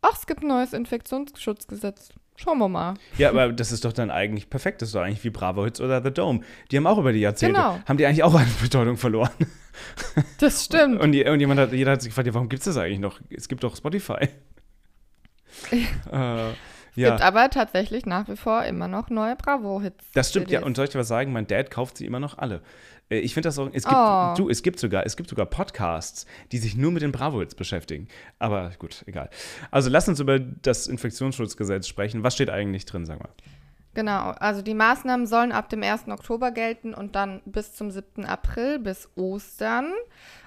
ach, 0.00 0.16
es 0.16 0.26
gibt 0.26 0.42
ein 0.42 0.48
neues 0.48 0.72
Infektionsschutzgesetz. 0.72 2.10
Schauen 2.36 2.58
wir 2.58 2.68
mal. 2.68 2.94
Ja, 3.18 3.28
aber 3.28 3.52
das 3.52 3.72
ist 3.72 3.84
doch 3.84 3.92
dann 3.92 4.10
eigentlich 4.10 4.48
perfekt. 4.48 4.80
Das 4.80 4.88
ist 4.88 4.94
doch 4.94 5.02
eigentlich 5.02 5.22
wie 5.22 5.30
Bravo 5.30 5.64
Hits 5.64 5.80
oder 5.80 6.02
The 6.02 6.10
Dome. 6.10 6.40
Die 6.70 6.76
haben 6.78 6.86
auch 6.86 6.98
über 6.98 7.12
die 7.12 7.20
Jahrzehnte, 7.20 7.60
genau. 7.60 7.78
haben 7.86 7.98
die 7.98 8.06
eigentlich 8.06 8.22
auch 8.22 8.34
eine 8.34 8.50
Bedeutung 8.60 8.96
verloren. 8.96 9.30
Das 10.38 10.66
stimmt. 10.66 11.00
und, 11.00 11.16
und 11.16 11.40
jemand 11.40 11.58
hat, 11.58 11.72
jeder 11.72 11.92
hat 11.92 12.02
sich 12.02 12.10
gefragt, 12.10 12.26
ja, 12.26 12.34
warum 12.34 12.50
gibt 12.50 12.60
es 12.60 12.66
das 12.66 12.76
eigentlich 12.76 12.98
noch? 12.98 13.20
Es 13.30 13.48
gibt 13.48 13.64
doch 13.64 13.74
Spotify. 13.74 14.28
äh, 15.70 16.50
es 16.94 16.96
ja. 16.96 17.10
gibt 17.10 17.22
aber 17.22 17.48
tatsächlich 17.48 18.04
nach 18.04 18.28
wie 18.28 18.36
vor 18.36 18.64
immer 18.64 18.86
noch 18.86 19.08
neue 19.08 19.34
Bravo-Hits. 19.34 20.10
Das 20.12 20.28
stimmt, 20.28 20.48
CDs. 20.48 20.60
ja. 20.60 20.66
Und 20.66 20.76
soll 20.76 20.86
ich 20.86 20.94
was 20.94 21.08
sagen? 21.08 21.32
Mein 21.32 21.46
Dad 21.46 21.70
kauft 21.70 21.96
sie 21.96 22.04
immer 22.04 22.20
noch 22.20 22.36
alle. 22.36 22.60
Äh, 23.12 23.18
ich 23.18 23.34
finde 23.34 23.48
das 23.48 23.58
auch, 23.58 23.68
es 23.72 23.84
gibt, 23.84 23.94
oh. 23.94 24.34
du, 24.36 24.48
es 24.48 24.62
gibt 24.62 24.78
sogar, 24.78 25.04
es 25.04 25.16
gibt 25.16 25.28
sogar 25.28 25.46
Podcasts, 25.46 26.26
die 26.50 26.58
sich 26.58 26.76
nur 26.76 26.90
mit 26.90 27.02
den 27.02 27.12
Bravo-Hits 27.12 27.54
beschäftigen. 27.54 28.08
Aber 28.38 28.70
gut, 28.78 29.04
egal. 29.06 29.28
Also 29.70 29.90
lass 29.90 30.08
uns 30.08 30.20
über 30.20 30.38
das 30.38 30.86
Infektionsschutzgesetz 30.86 31.86
sprechen. 31.86 32.22
Was 32.22 32.34
steht 32.34 32.50
eigentlich 32.50 32.86
drin, 32.86 33.04
sag 33.04 33.20
mal? 33.20 33.30
Genau, 33.94 34.30
also 34.30 34.62
die 34.62 34.72
Maßnahmen 34.72 35.26
sollen 35.26 35.52
ab 35.52 35.68
dem 35.68 35.82
1. 35.82 36.08
Oktober 36.08 36.50
gelten 36.50 36.94
und 36.94 37.14
dann 37.14 37.42
bis 37.44 37.74
zum 37.74 37.90
7. 37.90 38.24
April, 38.24 38.78
bis 38.78 39.10
Ostern. 39.16 39.92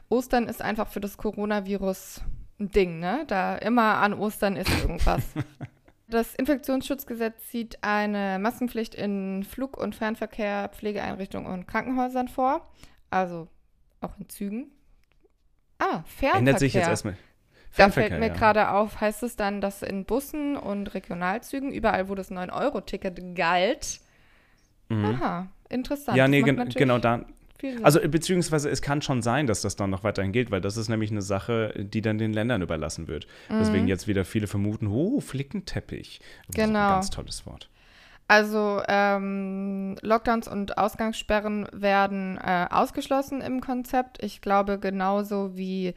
Ostern 0.10 0.47
ist 0.47 0.63
einfach 0.63 0.88
für 0.88 0.99
das 0.99 1.17
Coronavirus 1.17 2.21
ein 2.60 2.71
Ding, 2.71 2.99
ne? 2.99 3.23
Da 3.28 3.56
immer 3.58 3.97
an 3.97 4.13
Ostern 4.13 4.56
ist 4.56 4.71
irgendwas. 4.82 5.21
Das 6.07 6.35
Infektionsschutzgesetz 6.35 7.49
sieht 7.49 7.83
eine 7.83 8.37
Maskenpflicht 8.39 8.93
in 8.93 9.43
Flug- 9.43 9.77
und 9.77 9.95
Fernverkehr, 9.95 10.69
Pflegeeinrichtungen 10.69 11.51
und 11.51 11.67
Krankenhäusern 11.67 12.27
vor, 12.27 12.69
also 13.09 13.47
auch 14.01 14.17
in 14.19 14.29
Zügen. 14.29 14.71
Ah, 15.79 16.03
Fernverkehr. 16.05 16.35
Ändert 16.35 16.59
sich 16.59 16.73
jetzt 16.73 16.87
erstmal. 16.87 17.17
Da 17.75 17.89
fällt 17.89 18.11
mir 18.11 18.27
ja. 18.27 18.33
gerade 18.33 18.69
auf, 18.69 19.01
heißt 19.01 19.23
es 19.23 19.35
dann, 19.35 19.59
dass 19.59 19.81
in 19.81 20.05
Bussen 20.05 20.55
und 20.55 20.93
Regionalzügen, 20.93 21.71
überall, 21.71 22.07
wo 22.07 22.15
das 22.15 22.31
9-Euro-Ticket 22.31 23.35
galt. 23.35 23.99
Mhm. 24.87 25.05
Aha, 25.05 25.47
interessant. 25.69 26.17
Ja, 26.17 26.27
nee, 26.27 26.41
gen 26.41 26.69
genau 26.69 26.99
da. 26.99 27.25
Also 27.83 27.99
beziehungsweise 28.01 28.69
es 28.69 28.81
kann 28.81 29.01
schon 29.01 29.21
sein, 29.21 29.47
dass 29.47 29.61
das 29.61 29.75
dann 29.75 29.89
noch 29.89 30.03
weiterhin 30.03 30.31
gilt, 30.31 30.51
weil 30.51 30.61
das 30.61 30.77
ist 30.77 30.89
nämlich 30.89 31.11
eine 31.11 31.21
Sache, 31.21 31.73
die 31.77 32.01
dann 32.01 32.17
den 32.17 32.33
Ländern 32.33 32.61
überlassen 32.61 33.07
wird. 33.07 33.27
Mhm. 33.49 33.59
Deswegen 33.59 33.87
jetzt 33.87 34.07
wieder 34.07 34.25
viele 34.25 34.47
vermuten, 34.47 34.87
oh, 34.87 35.19
Flickenteppich. 35.19 36.19
Das 36.47 36.55
genau. 36.55 36.67
Ist 36.67 36.75
ein 36.75 36.93
ganz 36.95 37.09
tolles 37.09 37.45
Wort. 37.45 37.69
Also 38.27 38.81
ähm, 38.87 39.97
Lockdowns 40.01 40.47
und 40.47 40.77
Ausgangssperren 40.77 41.67
werden 41.71 42.37
äh, 42.37 42.67
ausgeschlossen 42.71 43.41
im 43.41 43.61
Konzept. 43.61 44.23
Ich 44.23 44.41
glaube 44.41 44.79
genauso 44.79 45.55
wie 45.55 45.93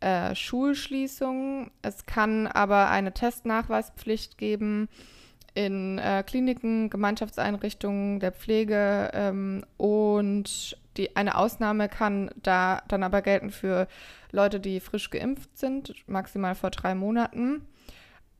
äh, 0.00 0.34
Schulschließungen. 0.34 1.72
Es 1.82 2.06
kann 2.06 2.46
aber 2.46 2.88
eine 2.88 3.12
Testnachweispflicht 3.12 4.38
geben 4.38 4.88
in 5.54 5.98
äh, 5.98 6.22
Kliniken, 6.26 6.88
Gemeinschaftseinrichtungen 6.88 8.20
der 8.20 8.32
Pflege 8.32 9.10
ähm, 9.12 9.64
und 9.76 10.76
die, 10.96 11.16
eine 11.16 11.36
Ausnahme 11.36 11.88
kann 11.88 12.30
da 12.36 12.82
dann 12.88 13.02
aber 13.02 13.22
gelten 13.22 13.50
für 13.50 13.88
Leute, 14.30 14.60
die 14.60 14.80
frisch 14.80 15.10
geimpft 15.10 15.56
sind, 15.56 15.94
maximal 16.06 16.54
vor 16.54 16.70
drei 16.70 16.94
Monaten. 16.94 17.66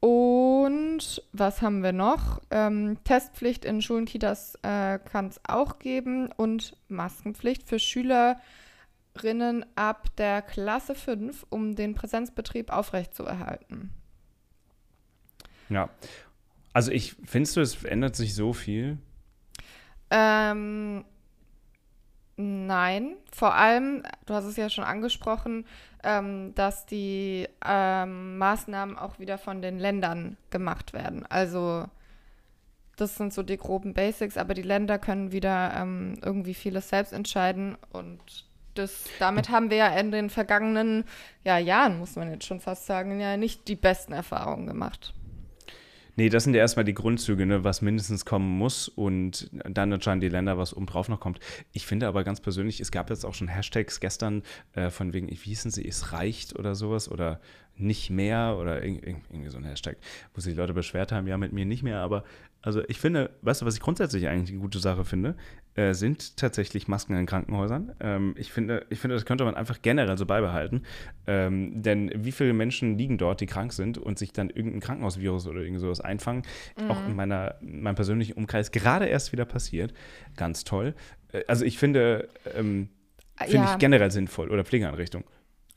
Und 0.00 1.22
was 1.32 1.62
haben 1.62 1.82
wir 1.82 1.92
noch? 1.92 2.42
Ähm, 2.50 2.98
Testpflicht 3.04 3.64
in 3.64 3.80
Schulen, 3.80 4.04
Kitas 4.04 4.56
äh, 4.62 4.98
kann 4.98 5.28
es 5.28 5.40
auch 5.46 5.78
geben 5.78 6.32
und 6.32 6.76
Maskenpflicht 6.88 7.68
für 7.68 7.78
Schülerinnen 7.78 8.36
ab 9.76 10.08
der 10.16 10.42
Klasse 10.42 10.96
5, 10.96 11.46
um 11.50 11.76
den 11.76 11.94
Präsenzbetrieb 11.94 12.72
aufrechtzuerhalten. 12.72 13.90
Ja, 15.68 15.88
also 16.72 16.90
ich, 16.90 17.14
findest 17.24 17.56
du, 17.56 17.60
es 17.60 17.84
ändert 17.84 18.16
sich 18.16 18.34
so 18.34 18.52
viel? 18.52 18.98
Ähm, 20.10 21.04
nein, 22.42 23.16
vor 23.32 23.54
allem, 23.54 24.02
du 24.26 24.34
hast 24.34 24.44
es 24.44 24.56
ja 24.56 24.68
schon 24.68 24.84
angesprochen, 24.84 25.64
ähm, 26.02 26.54
dass 26.54 26.86
die 26.86 27.48
ähm, 27.64 28.38
Maßnahmen 28.38 28.98
auch 28.98 29.18
wieder 29.18 29.38
von 29.38 29.62
den 29.62 29.78
Ländern 29.78 30.36
gemacht 30.50 30.92
werden. 30.92 31.24
Also 31.28 31.86
das 32.96 33.16
sind 33.16 33.32
so 33.32 33.42
die 33.42 33.56
groben 33.56 33.94
Basics, 33.94 34.36
aber 34.36 34.54
die 34.54 34.62
Länder 34.62 34.98
können 34.98 35.32
wieder 35.32 35.72
ähm, 35.76 36.18
irgendwie 36.22 36.54
vieles 36.54 36.88
selbst 36.88 37.12
entscheiden 37.12 37.76
und 37.92 38.20
das, 38.74 39.04
damit 39.18 39.50
haben 39.50 39.70
wir 39.70 39.76
ja 39.76 39.88
in 39.88 40.10
den 40.10 40.30
vergangenen 40.30 41.04
ja, 41.44 41.58
Jahren, 41.58 41.98
muss 41.98 42.16
man 42.16 42.30
jetzt 42.30 42.46
schon 42.46 42.60
fast 42.60 42.86
sagen, 42.86 43.20
ja 43.20 43.36
nicht 43.36 43.68
die 43.68 43.76
besten 43.76 44.12
Erfahrungen 44.12 44.66
gemacht. 44.66 45.12
Nee, 46.16 46.28
das 46.28 46.44
sind 46.44 46.54
ja 46.54 46.60
erstmal 46.60 46.84
die 46.84 46.92
Grundzüge, 46.92 47.46
ne, 47.46 47.64
was 47.64 47.80
mindestens 47.80 48.26
kommen 48.26 48.58
muss 48.58 48.88
und 48.88 49.48
dann 49.52 49.92
entscheiden 49.92 50.20
die 50.20 50.28
Länder, 50.28 50.58
was 50.58 50.74
oben 50.76 50.86
drauf 50.86 51.08
noch 51.08 51.20
kommt. 51.20 51.40
Ich 51.72 51.86
finde 51.86 52.06
aber 52.06 52.22
ganz 52.22 52.40
persönlich, 52.40 52.80
es 52.80 52.90
gab 52.90 53.08
jetzt 53.08 53.24
auch 53.24 53.32
schon 53.32 53.48
Hashtags 53.48 53.98
gestern 53.98 54.42
äh, 54.74 54.90
von 54.90 55.14
wegen, 55.14 55.30
wie 55.30 55.34
hießen 55.34 55.70
sie, 55.70 55.88
es 55.88 56.12
reicht 56.12 56.58
oder 56.58 56.74
sowas 56.74 57.10
oder 57.10 57.40
nicht 57.82 58.10
mehr 58.10 58.56
oder 58.58 58.82
irgendwie 58.82 59.48
so 59.48 59.58
ein 59.58 59.64
Hashtag, 59.64 59.96
wo 60.34 60.40
sich 60.40 60.54
die 60.54 60.58
Leute 60.58 60.74
beschwert 60.74 61.12
haben, 61.12 61.26
ja, 61.26 61.36
mit 61.36 61.52
mir 61.52 61.64
nicht 61.64 61.82
mehr, 61.82 62.00
aber 62.00 62.24
also 62.62 62.82
ich 62.86 62.98
finde, 62.98 63.30
weißt 63.42 63.62
du, 63.62 63.66
was 63.66 63.74
ich 63.74 63.80
grundsätzlich 63.80 64.28
eigentlich 64.28 64.50
eine 64.50 64.60
gute 64.60 64.78
Sache 64.78 65.04
finde, 65.04 65.34
äh, 65.74 65.94
sind 65.94 66.36
tatsächlich 66.36 66.86
Masken 66.86 67.16
in 67.16 67.26
Krankenhäusern. 67.26 67.92
Ähm, 67.98 68.34
ich, 68.38 68.52
finde, 68.52 68.86
ich 68.88 69.00
finde, 69.00 69.16
das 69.16 69.24
könnte 69.24 69.44
man 69.44 69.56
einfach 69.56 69.82
generell 69.82 70.16
so 70.16 70.26
beibehalten. 70.26 70.82
Ähm, 71.26 71.82
denn 71.82 72.12
wie 72.14 72.30
viele 72.30 72.52
Menschen 72.52 72.96
liegen 72.96 73.18
dort, 73.18 73.40
die 73.40 73.46
krank 73.46 73.72
sind 73.72 73.98
und 73.98 74.16
sich 74.18 74.32
dann 74.32 74.48
irgendein 74.48 74.80
Krankenhausvirus 74.80 75.48
oder 75.48 75.60
irgend 75.60 75.80
sowas 75.80 76.00
einfangen, 76.00 76.42
mhm. 76.80 76.90
auch 76.90 77.04
in 77.06 77.16
meiner, 77.16 77.56
meinem 77.60 77.96
persönlichen 77.96 78.34
Umkreis 78.34 78.70
gerade 78.70 79.06
erst 79.06 79.32
wieder 79.32 79.44
passiert. 79.44 79.92
Ganz 80.36 80.62
toll. 80.62 80.94
Äh, 81.32 81.42
also 81.48 81.64
ich 81.64 81.78
finde, 81.78 82.28
ähm, 82.54 82.90
finde 83.40 83.56
ja. 83.56 83.72
ich 83.72 83.78
generell 83.78 84.12
sinnvoll 84.12 84.50
oder 84.50 84.64
Pflegeeinrichtung. 84.64 85.24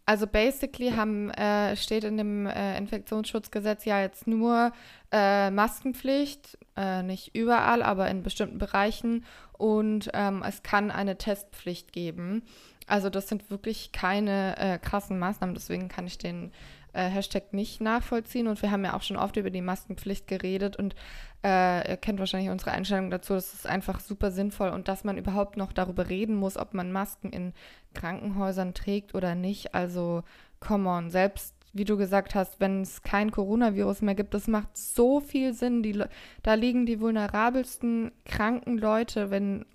Also 0.08 0.28
basically 0.28 0.92
haben, 0.92 1.32
äh, 1.32 1.76
steht 1.76 2.04
in 2.04 2.18
dem 2.18 2.46
äh, 2.46 2.78
Infektionsschutzgesetz 2.78 3.86
ja 3.86 4.02
jetzt 4.02 4.28
nur 4.28 4.72
äh, 5.12 5.50
Maskenpflicht, 5.50 6.60
äh, 6.76 7.02
nicht 7.02 7.36
überall, 7.36 7.82
aber 7.82 8.08
in 8.10 8.22
bestimmten 8.22 8.60
Bereichen 8.60 9.26
und 9.58 10.12
ähm, 10.14 10.44
es 10.48 10.62
kann 10.62 10.92
eine 10.92 11.18
Testpflicht 11.18 11.92
geben. 11.92 12.44
Also 12.86 13.10
das 13.10 13.28
sind 13.28 13.50
wirklich 13.50 13.92
keine 13.94 14.58
äh, 14.60 14.78
krassen 14.78 15.18
Maßnahmen, 15.18 15.56
deswegen 15.56 15.88
kann 15.88 16.06
ich 16.06 16.20
den 16.20 16.52
äh, 16.94 17.10
Hashtag 17.10 17.54
nicht 17.54 17.82
nachvollziehen. 17.82 18.48
Und 18.48 18.62
wir 18.62 18.72
haben 18.72 18.86
ja 18.86 18.96
auch 18.96 19.02
schon 19.02 19.18
oft 19.18 19.38
über 19.38 19.50
die 19.50 19.62
Maskenpflicht 19.62 20.28
geredet 20.28 20.76
und 20.76 20.96
äh, 21.46 21.92
ihr 21.92 21.98
kennt 21.98 22.20
wahrscheinlich 22.20 22.50
unsere 22.50 22.72
Einstellung 22.72 23.12
dazu. 23.12 23.34
Das 23.34 23.54
ist 23.54 23.68
einfach 23.68 24.00
super 24.00 24.32
sinnvoll 24.32 24.70
und 24.70 24.88
dass 24.88 25.04
man 25.04 25.18
überhaupt 25.18 25.58
noch 25.58 25.72
darüber 25.72 26.10
reden 26.10 26.36
muss, 26.36 26.58
ob 26.58 26.74
man 26.74 26.92
Masken 26.92 27.30
in 27.30 27.54
Krankenhäusern 27.94 28.74
trägt 28.74 29.14
oder 29.14 29.36
nicht. 29.36 29.76
Also, 29.76 30.24
come 30.60 30.90
on, 30.90 31.12
selbst 31.12 31.54
wie 31.72 31.84
du 31.84 31.98
gesagt 31.98 32.36
hast, 32.36 32.60
wenn 32.60 32.82
es 32.82 33.04
kein 33.04 33.32
Coronavirus 33.32 34.02
mehr 34.02 34.16
gibt, 34.16 34.34
das 34.34 34.48
macht 34.48 34.76
so 34.76 35.20
viel 35.20 35.54
Sinn. 35.54 35.84
Die, 35.84 36.02
da 36.42 36.54
liegen 36.56 36.86
die 36.86 37.00
vulnerabelsten 37.00 38.12
kranken 38.24 38.78
Leute, 38.78 39.30
wenn 39.30 39.66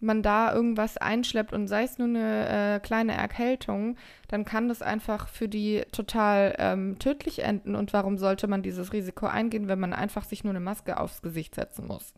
man 0.00 0.22
da 0.22 0.52
irgendwas 0.54 0.96
einschleppt 0.96 1.52
und 1.52 1.68
sei 1.68 1.84
es 1.84 1.98
nur 1.98 2.08
eine 2.08 2.76
äh, 2.76 2.80
kleine 2.80 3.12
Erkältung, 3.14 3.96
dann 4.28 4.44
kann 4.44 4.68
das 4.68 4.82
einfach 4.82 5.28
für 5.28 5.48
die 5.48 5.82
total 5.92 6.54
ähm, 6.58 6.98
tödlich 6.98 7.42
enden. 7.42 7.74
Und 7.74 7.92
warum 7.92 8.18
sollte 8.18 8.46
man 8.46 8.62
dieses 8.62 8.92
Risiko 8.92 9.26
eingehen, 9.26 9.68
wenn 9.68 9.80
man 9.80 9.92
einfach 9.92 10.24
sich 10.24 10.44
nur 10.44 10.52
eine 10.52 10.60
Maske 10.60 10.98
aufs 10.98 11.22
Gesicht 11.22 11.54
setzen 11.54 11.86
muss? 11.86 12.14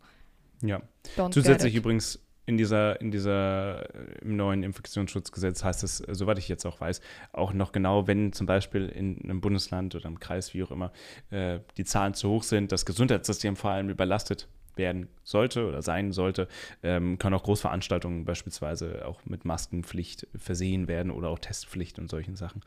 Ja. 0.63 0.81
Don't 1.17 1.33
Zusätzlich 1.33 1.75
übrigens 1.75 2.21
in 2.45 2.57
dieser, 2.57 3.01
in 3.01 3.11
dieser, 3.11 3.95
äh, 3.95 4.19
im 4.23 4.37
neuen 4.37 4.63
Infektionsschutzgesetz 4.63 5.63
heißt 5.63 5.85
es, 5.85 6.01
äh, 6.01 6.15
soweit 6.15 6.39
ich 6.39 6.49
jetzt 6.49 6.67
auch 6.67 6.81
weiß, 6.81 7.01
auch 7.33 7.53
noch 7.53 7.73
genau, 7.73 8.07
wenn 8.07 8.33
zum 8.33 8.47
Beispiel 8.47 8.89
in 8.89 9.21
einem 9.23 9.41
Bundesland 9.41 9.95
oder 9.95 10.07
einem 10.07 10.19
Kreis, 10.19 10.53
wie 10.55 10.63
auch 10.63 10.71
immer, 10.71 10.93
äh, 11.31 11.61
die 11.77 11.85
Zahlen 11.85 12.15
zu 12.15 12.29
hoch 12.31 12.43
sind, 12.43 12.73
das 12.73 12.85
Gesundheitssystem 12.85 13.57
vor 13.57 13.71
allem 13.71 13.89
überlastet 13.91 14.49
werden 14.77 15.09
sollte 15.23 15.67
oder 15.67 15.83
sein 15.83 16.13
sollte, 16.13 16.49
ähm, 16.83 17.19
können 17.19 17.35
auch 17.35 17.43
Großveranstaltungen 17.43 18.25
beispielsweise 18.25 19.07
auch 19.07 19.25
mit 19.25 19.45
Maskenpflicht 19.45 20.27
versehen 20.35 20.89
werden 20.89 21.11
oder 21.11 21.29
auch 21.29 21.39
Testpflicht 21.39 21.99
und 21.99 22.11
solchen 22.11 22.37
Sachen. 22.37 22.63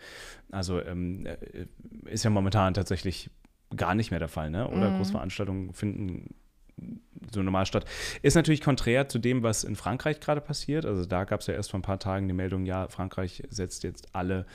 Also 0.51 0.81
ähm, 0.81 1.25
äh, 1.25 1.37
ist 2.05 2.23
ja 2.23 2.29
momentan 2.29 2.73
tatsächlich 2.73 3.29
gar 3.75 3.95
nicht 3.95 4.11
mehr 4.11 4.19
der 4.19 4.29
Fall, 4.29 4.49
ne? 4.49 4.67
Oder 4.69 4.91
mhm. 4.91 4.97
Großveranstaltungen 4.97 5.73
finden 5.73 6.35
so 7.31 7.41
normal 7.41 7.65
statt. 7.65 7.85
Ist 8.21 8.35
natürlich 8.35 8.61
konträr 8.61 9.07
zu 9.07 9.19
dem, 9.19 9.43
was 9.43 9.63
in 9.63 9.75
Frankreich 9.75 10.19
gerade 10.19 10.41
passiert. 10.41 10.85
Also 10.85 11.05
da 11.05 11.23
gab 11.23 11.41
es 11.41 11.47
ja 11.47 11.53
erst 11.53 11.71
vor 11.71 11.79
ein 11.79 11.83
paar 11.83 11.99
Tagen 11.99 12.27
die 12.27 12.33
Meldung, 12.33 12.65
ja, 12.65 12.87
Frankreich 12.87 13.43
setzt 13.49 13.83
jetzt 13.83 14.13
alle 14.13 14.45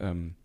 ähm, 0.00 0.36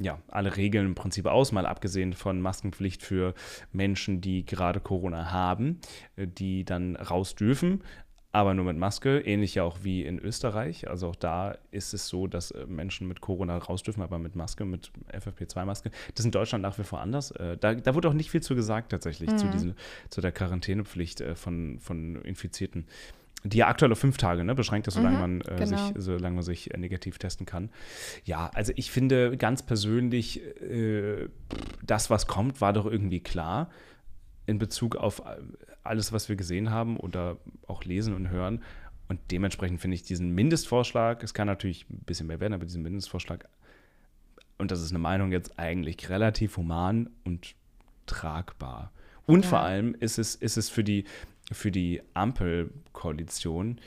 ja, 0.00 0.20
alle 0.28 0.56
Regeln 0.56 0.86
im 0.86 0.94
Prinzip 0.94 1.26
aus, 1.26 1.52
mal 1.52 1.66
abgesehen 1.66 2.12
von 2.12 2.40
Maskenpflicht 2.40 3.02
für 3.02 3.34
Menschen, 3.72 4.20
die 4.20 4.44
gerade 4.44 4.80
Corona 4.80 5.30
haben, 5.32 5.80
äh, 6.16 6.26
die 6.26 6.64
dann 6.64 6.96
raus 6.96 7.34
dürfen, 7.34 7.82
aber 8.30 8.54
nur 8.54 8.66
mit 8.66 8.76
Maske, 8.76 9.20
ähnlich 9.20 9.56
ja 9.56 9.64
auch 9.64 9.78
wie 9.82 10.04
in 10.04 10.18
Österreich. 10.18 10.88
Also 10.88 11.08
auch 11.08 11.16
da 11.16 11.56
ist 11.70 11.94
es 11.94 12.08
so, 12.08 12.26
dass 12.26 12.52
äh, 12.52 12.66
Menschen 12.66 13.08
mit 13.08 13.20
Corona 13.20 13.56
raus 13.58 13.82
dürfen, 13.82 14.02
aber 14.02 14.18
mit 14.18 14.36
Maske, 14.36 14.64
mit 14.64 14.92
FFP2-Maske. 15.12 15.90
Das 16.14 16.20
ist 16.20 16.26
in 16.26 16.30
Deutschland 16.30 16.62
nach 16.62 16.78
wie 16.78 16.84
vor 16.84 17.00
anders. 17.00 17.32
Äh, 17.32 17.56
da, 17.56 17.74
da 17.74 17.94
wurde 17.94 18.08
auch 18.08 18.14
nicht 18.14 18.30
viel 18.30 18.42
zu 18.42 18.54
gesagt 18.54 18.90
tatsächlich, 18.90 19.30
mhm. 19.30 19.38
zu, 19.38 19.48
diesen, 19.48 19.74
zu 20.10 20.20
der 20.20 20.30
Quarantänepflicht 20.30 21.24
von, 21.34 21.80
von 21.80 22.22
Infizierten 22.22 22.86
die 23.44 23.58
ja 23.58 23.68
aktuell 23.68 23.92
auf 23.92 23.98
fünf 23.98 24.16
Tage 24.16 24.44
ne, 24.44 24.54
beschränkt 24.54 24.88
ist, 24.88 24.94
solange, 24.94 25.16
mhm, 25.16 25.20
man, 25.20 25.40
äh, 25.42 25.64
genau. 25.64 25.86
sich, 25.86 25.94
solange 25.96 26.34
man 26.34 26.42
sich 26.42 26.74
äh, 26.74 26.78
negativ 26.78 27.18
testen 27.18 27.46
kann. 27.46 27.70
Ja, 28.24 28.50
also 28.54 28.72
ich 28.76 28.90
finde 28.90 29.36
ganz 29.36 29.62
persönlich, 29.62 30.42
äh, 30.60 31.28
das, 31.82 32.10
was 32.10 32.26
kommt, 32.26 32.60
war 32.60 32.72
doch 32.72 32.86
irgendwie 32.86 33.20
klar 33.20 33.70
in 34.46 34.58
Bezug 34.58 34.96
auf 34.96 35.20
äh, 35.20 35.36
alles, 35.84 36.12
was 36.12 36.28
wir 36.28 36.36
gesehen 36.36 36.70
haben 36.70 36.96
oder 36.96 37.38
auch 37.66 37.84
lesen 37.84 38.14
und 38.14 38.30
hören. 38.30 38.62
Und 39.08 39.20
dementsprechend 39.30 39.80
finde 39.80 39.94
ich 39.94 40.02
diesen 40.02 40.34
Mindestvorschlag, 40.34 41.22
es 41.22 41.32
kann 41.32 41.46
natürlich 41.46 41.88
ein 41.88 42.00
bisschen 42.04 42.26
mehr 42.26 42.40
werden, 42.40 42.52
aber 42.52 42.66
diesen 42.66 42.82
Mindestvorschlag, 42.82 43.48
und 44.58 44.70
das 44.70 44.82
ist 44.82 44.90
eine 44.90 44.98
Meinung 44.98 45.32
jetzt 45.32 45.58
eigentlich 45.58 46.10
relativ 46.10 46.56
human 46.56 47.08
und 47.24 47.54
tragbar. 48.06 48.92
Und 49.24 49.44
ja. 49.44 49.50
vor 49.50 49.60
allem 49.60 49.94
ist 49.94 50.18
es, 50.18 50.34
ist 50.34 50.56
es 50.56 50.70
für 50.70 50.82
die, 50.82 51.04
für 51.52 51.70
die 51.70 52.02
Ampelkoalition 52.14 53.80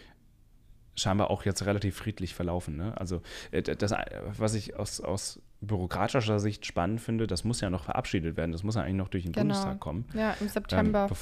scheinbar 0.95 1.29
auch 1.29 1.45
jetzt 1.45 1.65
relativ 1.65 1.95
friedlich 1.95 2.35
verlaufen. 2.35 2.75
Ne? 2.75 2.97
Also 2.97 3.21
äh, 3.51 3.61
das, 3.61 3.93
was 4.37 4.53
ich 4.53 4.75
aus, 4.75 4.99
aus 4.99 5.41
bürokratischer 5.61 6.39
Sicht 6.39 6.65
spannend 6.65 7.01
finde, 7.01 7.27
das 7.27 7.43
muss 7.43 7.61
ja 7.61 7.69
noch 7.69 7.83
verabschiedet 7.83 8.35
werden. 8.35 8.51
Das 8.51 8.63
muss 8.63 8.75
ja 8.75 8.81
eigentlich 8.81 8.95
noch 8.95 9.09
durch 9.09 9.23
den 9.23 9.31
genau. 9.31 9.43
Bundestag 9.43 9.79
kommen. 9.79 10.05
Ja, 10.13 10.35
im 10.39 10.49
September. 10.49 11.07
Ähm, 11.09 11.17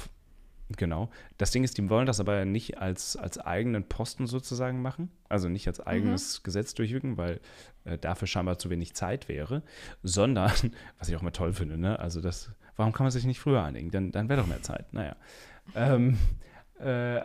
Genau. 0.77 1.09
Das 1.37 1.49
Ding 1.49 1.63
ist, 1.63 1.77
die 1.77 1.89
wollen 1.89 2.05
das 2.05 2.19
aber 2.19 2.45
nicht 2.45 2.77
als, 2.77 3.15
als 3.15 3.39
eigenen 3.39 3.85
Posten 3.85 4.27
sozusagen 4.27 4.83
machen, 4.83 5.09
also 5.27 5.49
nicht 5.49 5.67
als 5.67 5.79
eigenes 5.79 6.39
mhm. 6.39 6.43
Gesetz 6.43 6.75
durchwirken, 6.75 7.17
weil 7.17 7.39
äh, 7.85 7.97
dafür 7.97 8.27
scheinbar 8.27 8.59
zu 8.59 8.69
wenig 8.69 8.93
Zeit 8.93 9.27
wäre, 9.29 9.63
sondern, 10.03 10.51
was 10.99 11.09
ich 11.09 11.15
auch 11.15 11.23
mal 11.23 11.31
toll 11.31 11.53
finde, 11.53 11.79
ne? 11.79 11.97
also 11.97 12.21
das, 12.21 12.51
warum 12.75 12.93
kann 12.93 13.05
man 13.05 13.11
sich 13.11 13.25
nicht 13.25 13.39
früher 13.39 13.63
einigen? 13.63 13.89
Dann, 13.89 14.11
dann 14.11 14.29
wäre 14.29 14.41
doch 14.41 14.47
mehr 14.47 14.61
Zeit. 14.61 14.93
Naja. 14.93 15.15
Ähm, 15.75 16.17
äh, 16.79 17.21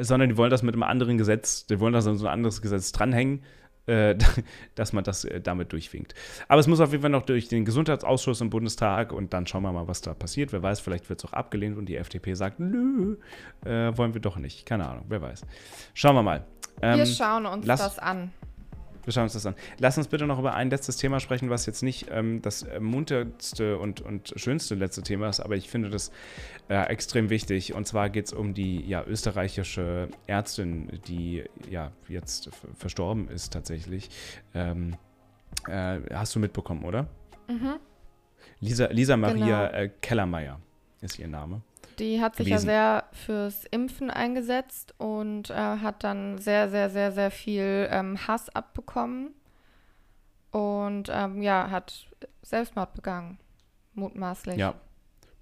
sondern 0.00 0.28
die 0.28 0.36
wollen 0.36 0.50
das 0.50 0.62
mit 0.62 0.74
einem 0.74 0.82
anderen 0.82 1.18
Gesetz, 1.18 1.66
die 1.66 1.80
wollen 1.80 1.92
das 1.92 2.06
an 2.06 2.16
so 2.16 2.26
ein 2.26 2.32
anderes 2.32 2.60
Gesetz 2.60 2.92
dranhängen, 2.92 3.42
äh, 3.86 4.16
dass 4.74 4.92
man 4.92 5.04
das 5.04 5.24
äh, 5.24 5.40
damit 5.40 5.72
durchwinkt. 5.72 6.14
Aber 6.48 6.60
es 6.60 6.66
muss 6.66 6.80
auf 6.80 6.90
jeden 6.90 7.02
Fall 7.02 7.10
noch 7.10 7.24
durch 7.24 7.48
den 7.48 7.64
Gesundheitsausschuss 7.64 8.40
im 8.40 8.50
Bundestag 8.50 9.12
und 9.12 9.32
dann 9.32 9.46
schauen 9.46 9.62
wir 9.62 9.72
mal, 9.72 9.88
was 9.88 10.00
da 10.00 10.14
passiert. 10.14 10.52
Wer 10.52 10.62
weiß, 10.62 10.80
vielleicht 10.80 11.08
wird 11.08 11.20
es 11.20 11.28
auch 11.28 11.32
abgelehnt 11.32 11.78
und 11.78 11.86
die 11.86 11.96
FDP 11.96 12.34
sagt, 12.34 12.60
nö, 12.60 13.16
äh, 13.64 13.96
wollen 13.96 14.14
wir 14.14 14.20
doch 14.20 14.38
nicht. 14.38 14.66
Keine 14.66 14.88
Ahnung, 14.88 15.04
wer 15.08 15.22
weiß. 15.22 15.42
Schauen 15.94 16.16
wir 16.16 16.22
mal. 16.22 16.44
Ähm, 16.82 16.98
wir 16.98 17.06
schauen 17.06 17.46
uns 17.46 17.66
das 17.66 17.98
an. 17.98 18.32
Wir 19.06 19.12
schauen 19.12 19.22
uns 19.22 19.34
das 19.34 19.46
an. 19.46 19.54
Lass 19.78 19.96
uns 19.96 20.08
bitte 20.08 20.26
noch 20.26 20.38
über 20.38 20.54
ein 20.54 20.68
letztes 20.68 20.96
Thema 20.96 21.20
sprechen, 21.20 21.48
was 21.48 21.64
jetzt 21.64 21.82
nicht 21.82 22.08
ähm, 22.10 22.42
das 22.42 22.66
munterste 22.80 23.78
und, 23.78 24.00
und 24.00 24.34
schönste 24.36 24.74
letzte 24.74 25.02
Thema 25.02 25.28
ist, 25.28 25.40
aber 25.40 25.54
ich 25.56 25.70
finde 25.70 25.90
das 25.90 26.10
äh, 26.68 26.82
extrem 26.88 27.30
wichtig. 27.30 27.72
Und 27.72 27.86
zwar 27.86 28.10
geht 28.10 28.26
es 28.26 28.32
um 28.32 28.52
die 28.52 28.84
ja, 28.86 29.04
österreichische 29.04 30.08
Ärztin, 30.26 31.00
die 31.06 31.44
ja 31.70 31.92
jetzt 32.08 32.50
verstorben 32.76 33.28
ist 33.28 33.52
tatsächlich. 33.52 34.10
Ähm, 34.54 34.96
äh, 35.68 36.00
hast 36.12 36.34
du 36.34 36.40
mitbekommen, 36.40 36.84
oder? 36.84 37.06
Mhm. 37.48 37.76
Lisa, 38.60 38.86
Lisa 38.86 39.16
Maria 39.16 39.68
genau. 39.68 39.78
äh, 39.78 39.90
Kellermeier 40.00 40.60
ist 41.00 41.18
ihr 41.18 41.28
Name. 41.28 41.62
Die 41.98 42.20
hat 42.20 42.36
sich 42.36 42.46
gewesen. 42.46 42.68
ja 42.68 43.04
sehr 43.10 43.24
fürs 43.24 43.64
Impfen 43.70 44.10
eingesetzt 44.10 44.94
und 44.98 45.50
äh, 45.50 45.54
hat 45.54 46.04
dann 46.04 46.38
sehr, 46.38 46.68
sehr, 46.68 46.90
sehr, 46.90 47.12
sehr 47.12 47.30
viel 47.30 47.88
ähm, 47.90 48.26
Hass 48.26 48.48
abbekommen. 48.50 49.34
Und 50.50 51.10
ähm, 51.12 51.42
ja, 51.42 51.70
hat 51.70 52.06
Selbstmord 52.42 52.94
begangen. 52.94 53.38
Mutmaßlich. 53.94 54.56
Ja, 54.56 54.74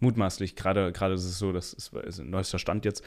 mutmaßlich. 0.00 0.56
Gerade, 0.56 0.92
gerade 0.92 1.14
ist 1.14 1.24
es 1.24 1.38
so, 1.38 1.52
das 1.52 1.72
ist, 1.72 1.92
ist 1.92 2.20
ein 2.20 2.30
neuester 2.30 2.58
Stand 2.58 2.84
jetzt. 2.84 3.02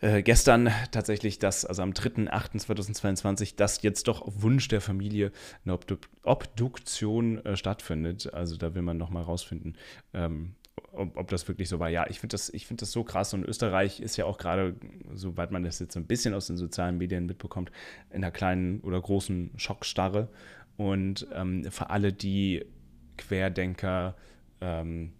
Äh, 0.00 0.22
gestern 0.22 0.70
tatsächlich, 0.92 1.38
dass, 1.38 1.66
also 1.66 1.82
am 1.82 1.90
3.8.2022, 1.90 3.56
dass 3.56 3.82
jetzt 3.82 4.08
doch 4.08 4.22
auf 4.22 4.42
Wunsch 4.42 4.68
der 4.68 4.80
Familie 4.80 5.30
eine 5.64 5.74
Obduk 5.74 6.00
Obduktion 6.22 7.44
äh, 7.44 7.56
stattfindet. 7.56 8.32
Also 8.32 8.56
da 8.56 8.74
will 8.74 8.82
man 8.82 8.96
nochmal 8.96 9.22
rausfinden, 9.22 9.76
ähm, 10.14 10.54
ob, 10.92 11.16
ob, 11.16 11.28
das 11.28 11.46
wirklich 11.48 11.68
so 11.68 11.78
war. 11.78 11.88
Ja, 11.88 12.06
ich 12.08 12.20
finde 12.20 12.34
das, 12.34 12.50
find 12.50 12.82
das 12.82 12.92
so 12.92 13.04
krass. 13.04 13.34
Und 13.34 13.44
Österreich 13.44 14.00
ist 14.00 14.16
ja 14.16 14.24
auch 14.24 14.38
gerade, 14.38 14.74
soweit 15.14 15.50
man 15.50 15.62
das 15.62 15.78
jetzt 15.78 15.94
so 15.94 16.00
ein 16.00 16.06
bisschen 16.06 16.34
aus 16.34 16.46
den 16.46 16.56
sozialen 16.56 16.98
Medien 16.98 17.26
mitbekommt, 17.26 17.70
in 18.10 18.16
einer 18.16 18.30
kleinen 18.30 18.80
oder 18.80 19.00
großen 19.00 19.50
Schockstarre. 19.56 20.28
Und 20.76 21.26
ähm, 21.34 21.64
für 21.70 21.90
alle, 21.90 22.12
die 22.12 22.64
Querdenker 23.16 24.16
ähm, 24.60 25.12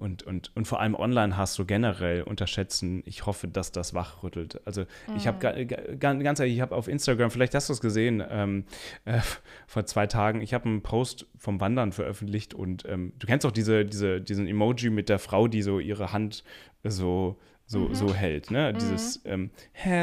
und, 0.00 0.22
und, 0.22 0.50
und 0.56 0.66
vor 0.66 0.80
allem 0.80 0.94
Online-Hass 0.94 1.54
so 1.54 1.66
generell 1.66 2.22
unterschätzen. 2.22 3.02
Ich 3.04 3.26
hoffe, 3.26 3.48
dass 3.48 3.70
das 3.70 3.92
wachrüttelt. 3.92 4.60
Also 4.66 4.82
mhm. 5.06 5.16
ich 5.16 5.26
habe 5.26 5.66
ganz 5.66 6.40
ehrlich, 6.40 6.54
ich 6.54 6.60
habe 6.62 6.74
auf 6.74 6.88
Instagram, 6.88 7.30
vielleicht 7.30 7.54
hast 7.54 7.68
du 7.68 7.74
es 7.74 7.80
gesehen, 7.80 8.22
ähm, 8.28 8.64
äh, 9.04 9.20
vor 9.66 9.84
zwei 9.84 10.06
Tagen, 10.06 10.40
ich 10.40 10.54
habe 10.54 10.64
einen 10.64 10.82
Post 10.82 11.26
vom 11.36 11.60
Wandern 11.60 11.92
veröffentlicht 11.92 12.54
und 12.54 12.84
ähm, 12.88 13.12
du 13.18 13.26
kennst 13.26 13.44
auch 13.44 13.52
diese, 13.52 13.84
diese, 13.84 14.22
diesen 14.22 14.46
Emoji 14.46 14.88
mit 14.88 15.10
der 15.10 15.18
Frau, 15.18 15.48
die 15.48 15.62
so 15.62 15.78
ihre 15.78 16.12
Hand 16.12 16.44
so 16.82 17.38
so, 17.70 17.78
mhm. 17.78 17.94
so 17.94 18.12
hält. 18.12 18.50
Ne? 18.50 18.72
Mhm. 18.72 18.78
Dieses 18.78 19.20
ähm, 19.24 19.50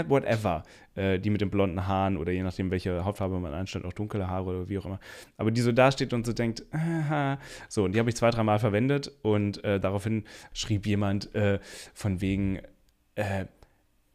whatever, 0.07 0.63
äh, 0.95 1.19
die 1.19 1.29
mit 1.29 1.41
den 1.41 1.49
blonden 1.49 1.85
Haaren 1.85 2.15
oder 2.15 2.31
je 2.31 2.41
nachdem, 2.41 2.71
welche 2.71 3.03
Hautfarbe 3.03 3.41
man 3.41 3.53
einstellt, 3.53 3.83
auch 3.83 3.91
dunkle 3.91 4.25
Haare 4.25 4.45
oder 4.45 4.69
wie 4.69 4.77
auch 4.77 4.85
immer. 4.85 5.01
Aber 5.35 5.51
die 5.51 5.59
so 5.59 5.73
dasteht 5.73 6.13
und 6.13 6.25
so 6.25 6.31
denkt, 6.31 6.63
aha. 6.71 7.39
so, 7.67 7.83
und 7.83 7.91
die 7.91 7.99
habe 7.99 8.09
ich 8.09 8.15
zwei, 8.15 8.31
dreimal 8.31 8.59
verwendet 8.59 9.11
und 9.21 9.61
äh, 9.65 9.81
daraufhin 9.81 10.23
schrieb 10.53 10.87
jemand 10.87 11.35
äh, 11.35 11.59
von 11.93 12.21
wegen, 12.21 12.61
äh, 13.15 13.47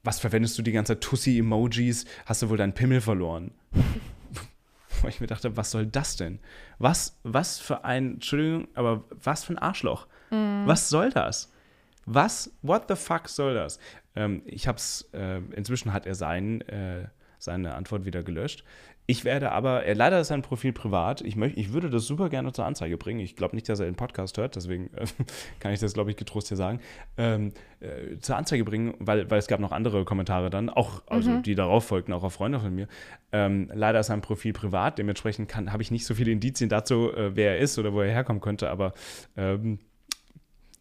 was 0.02 0.18
verwendest 0.18 0.58
du 0.58 0.62
die 0.62 0.72
ganze 0.72 0.98
Tussi-Emojis? 0.98 2.06
Hast 2.24 2.40
du 2.40 2.48
wohl 2.48 2.56
deinen 2.56 2.72
Pimmel 2.72 3.02
verloren? 3.02 3.52
Wo 5.02 5.08
ich 5.08 5.20
mir 5.20 5.26
dachte, 5.26 5.58
was 5.58 5.70
soll 5.70 5.84
das 5.84 6.16
denn? 6.16 6.38
Was, 6.78 7.20
was 7.22 7.58
für 7.58 7.84
ein, 7.84 8.14
Entschuldigung, 8.14 8.68
aber 8.74 9.04
was 9.10 9.44
für 9.44 9.52
ein 9.52 9.58
Arschloch? 9.58 10.06
Mhm. 10.30 10.62
Was 10.64 10.88
soll 10.88 11.10
das? 11.10 11.51
Was, 12.04 12.52
what 12.62 12.84
the 12.88 12.96
fuck 12.96 13.28
soll 13.28 13.54
das? 13.54 13.78
Ähm, 14.14 14.42
ich 14.44 14.66
hab's, 14.68 15.08
äh, 15.12 15.40
inzwischen 15.54 15.92
hat 15.92 16.06
er 16.06 16.14
sein, 16.14 16.60
äh, 16.62 17.08
seine 17.38 17.74
Antwort 17.74 18.04
wieder 18.04 18.22
gelöscht. 18.22 18.64
Ich 19.06 19.24
werde 19.24 19.50
aber, 19.50 19.82
er 19.82 19.96
leider 19.96 20.20
ist 20.20 20.28
sein 20.28 20.42
Profil 20.42 20.72
privat. 20.72 21.22
Ich, 21.22 21.34
möcht, 21.34 21.58
ich 21.58 21.72
würde 21.72 21.90
das 21.90 22.06
super 22.06 22.28
gerne 22.28 22.52
zur 22.52 22.64
Anzeige 22.64 22.96
bringen. 22.96 23.18
Ich 23.18 23.34
glaube 23.34 23.56
nicht, 23.56 23.68
dass 23.68 23.80
er 23.80 23.86
den 23.86 23.96
Podcast 23.96 24.38
hört, 24.38 24.54
deswegen 24.54 24.94
äh, 24.94 25.06
kann 25.60 25.72
ich 25.72 25.80
das, 25.80 25.92
glaube 25.92 26.10
ich, 26.10 26.16
getrost 26.16 26.48
hier 26.48 26.56
sagen. 26.56 26.80
Ähm, 27.16 27.52
äh, 27.80 28.18
zur 28.20 28.36
Anzeige 28.36 28.64
bringen, 28.64 28.94
weil, 29.00 29.28
weil 29.28 29.40
es 29.40 29.48
gab 29.48 29.58
noch 29.58 29.72
andere 29.72 30.04
Kommentare 30.04 30.50
dann, 30.50 30.70
auch, 30.70 31.02
also 31.08 31.30
mhm. 31.30 31.42
die 31.42 31.56
darauf 31.56 31.84
folgten, 31.84 32.12
auch 32.12 32.22
auf 32.22 32.34
Freunde 32.34 32.60
von 32.60 32.72
mir. 32.72 32.86
Ähm, 33.32 33.70
leider 33.74 34.00
ist 34.00 34.06
sein 34.06 34.20
Profil 34.20 34.52
privat, 34.52 34.98
dementsprechend 34.98 35.52
habe 35.56 35.82
ich 35.82 35.90
nicht 35.90 36.06
so 36.06 36.14
viele 36.14 36.30
Indizien 36.30 36.70
dazu, 36.70 37.12
äh, 37.12 37.34
wer 37.34 37.56
er 37.56 37.58
ist 37.58 37.78
oder 37.78 37.92
wo 37.92 38.02
er 38.02 38.12
herkommen 38.12 38.40
könnte, 38.40 38.70
aber 38.70 38.92
ähm, 39.36 39.80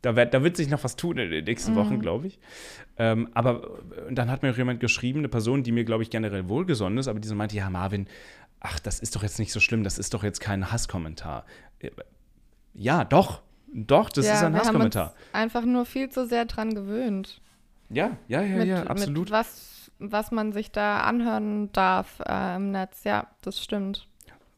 da 0.01 0.15
wird, 0.15 0.33
da 0.33 0.43
wird 0.43 0.57
sich 0.57 0.69
noch 0.69 0.83
was 0.83 0.95
tun 0.95 1.17
in 1.17 1.29
den 1.29 1.45
nächsten 1.45 1.73
mhm. 1.73 1.75
Wochen, 1.75 1.99
glaube 1.99 2.27
ich. 2.27 2.39
Ähm, 2.97 3.29
aber 3.33 3.79
dann 4.09 4.29
hat 4.31 4.43
mir 4.43 4.51
auch 4.51 4.57
jemand 4.57 4.79
geschrieben, 4.79 5.19
eine 5.19 5.29
Person, 5.29 5.63
die 5.63 5.71
mir, 5.71 5.83
glaube 5.83 6.03
ich, 6.03 6.09
generell 6.09 6.49
wohlgesonnen 6.49 6.97
ist, 6.97 7.07
aber 7.07 7.19
die 7.19 7.27
so 7.27 7.35
meinte, 7.35 7.55
ja, 7.55 7.69
Marvin, 7.69 8.07
ach, 8.59 8.79
das 8.79 8.99
ist 8.99 9.15
doch 9.15 9.23
jetzt 9.23 9.39
nicht 9.39 9.51
so 9.51 9.59
schlimm, 9.59 9.83
das 9.83 9.97
ist 9.97 10.13
doch 10.13 10.23
jetzt 10.23 10.39
kein 10.39 10.71
Hasskommentar. 10.71 11.45
Äh, 11.79 11.91
ja, 12.73 13.03
doch, 13.03 13.41
doch, 13.73 14.09
das 14.09 14.25
ja, 14.25 14.33
ist 14.33 14.43
ein 14.43 14.55
Hasskommentar. 14.55 15.13
Einfach 15.33 15.65
nur 15.65 15.85
viel 15.85 16.09
zu 16.09 16.25
sehr 16.25 16.45
dran 16.45 16.73
gewöhnt. 16.73 17.41
Ja, 17.89 18.17
ja, 18.27 18.41
ja, 18.41 18.57
mit, 18.57 18.67
ja, 18.67 18.83
absolut. 18.83 19.31
Was, 19.31 19.91
was 19.99 20.31
man 20.31 20.53
sich 20.53 20.71
da 20.71 21.01
anhören 21.01 21.71
darf 21.73 22.21
äh, 22.25 22.55
im 22.55 22.71
Netz, 22.71 23.03
ja, 23.03 23.27
das 23.41 23.61
stimmt. 23.61 24.07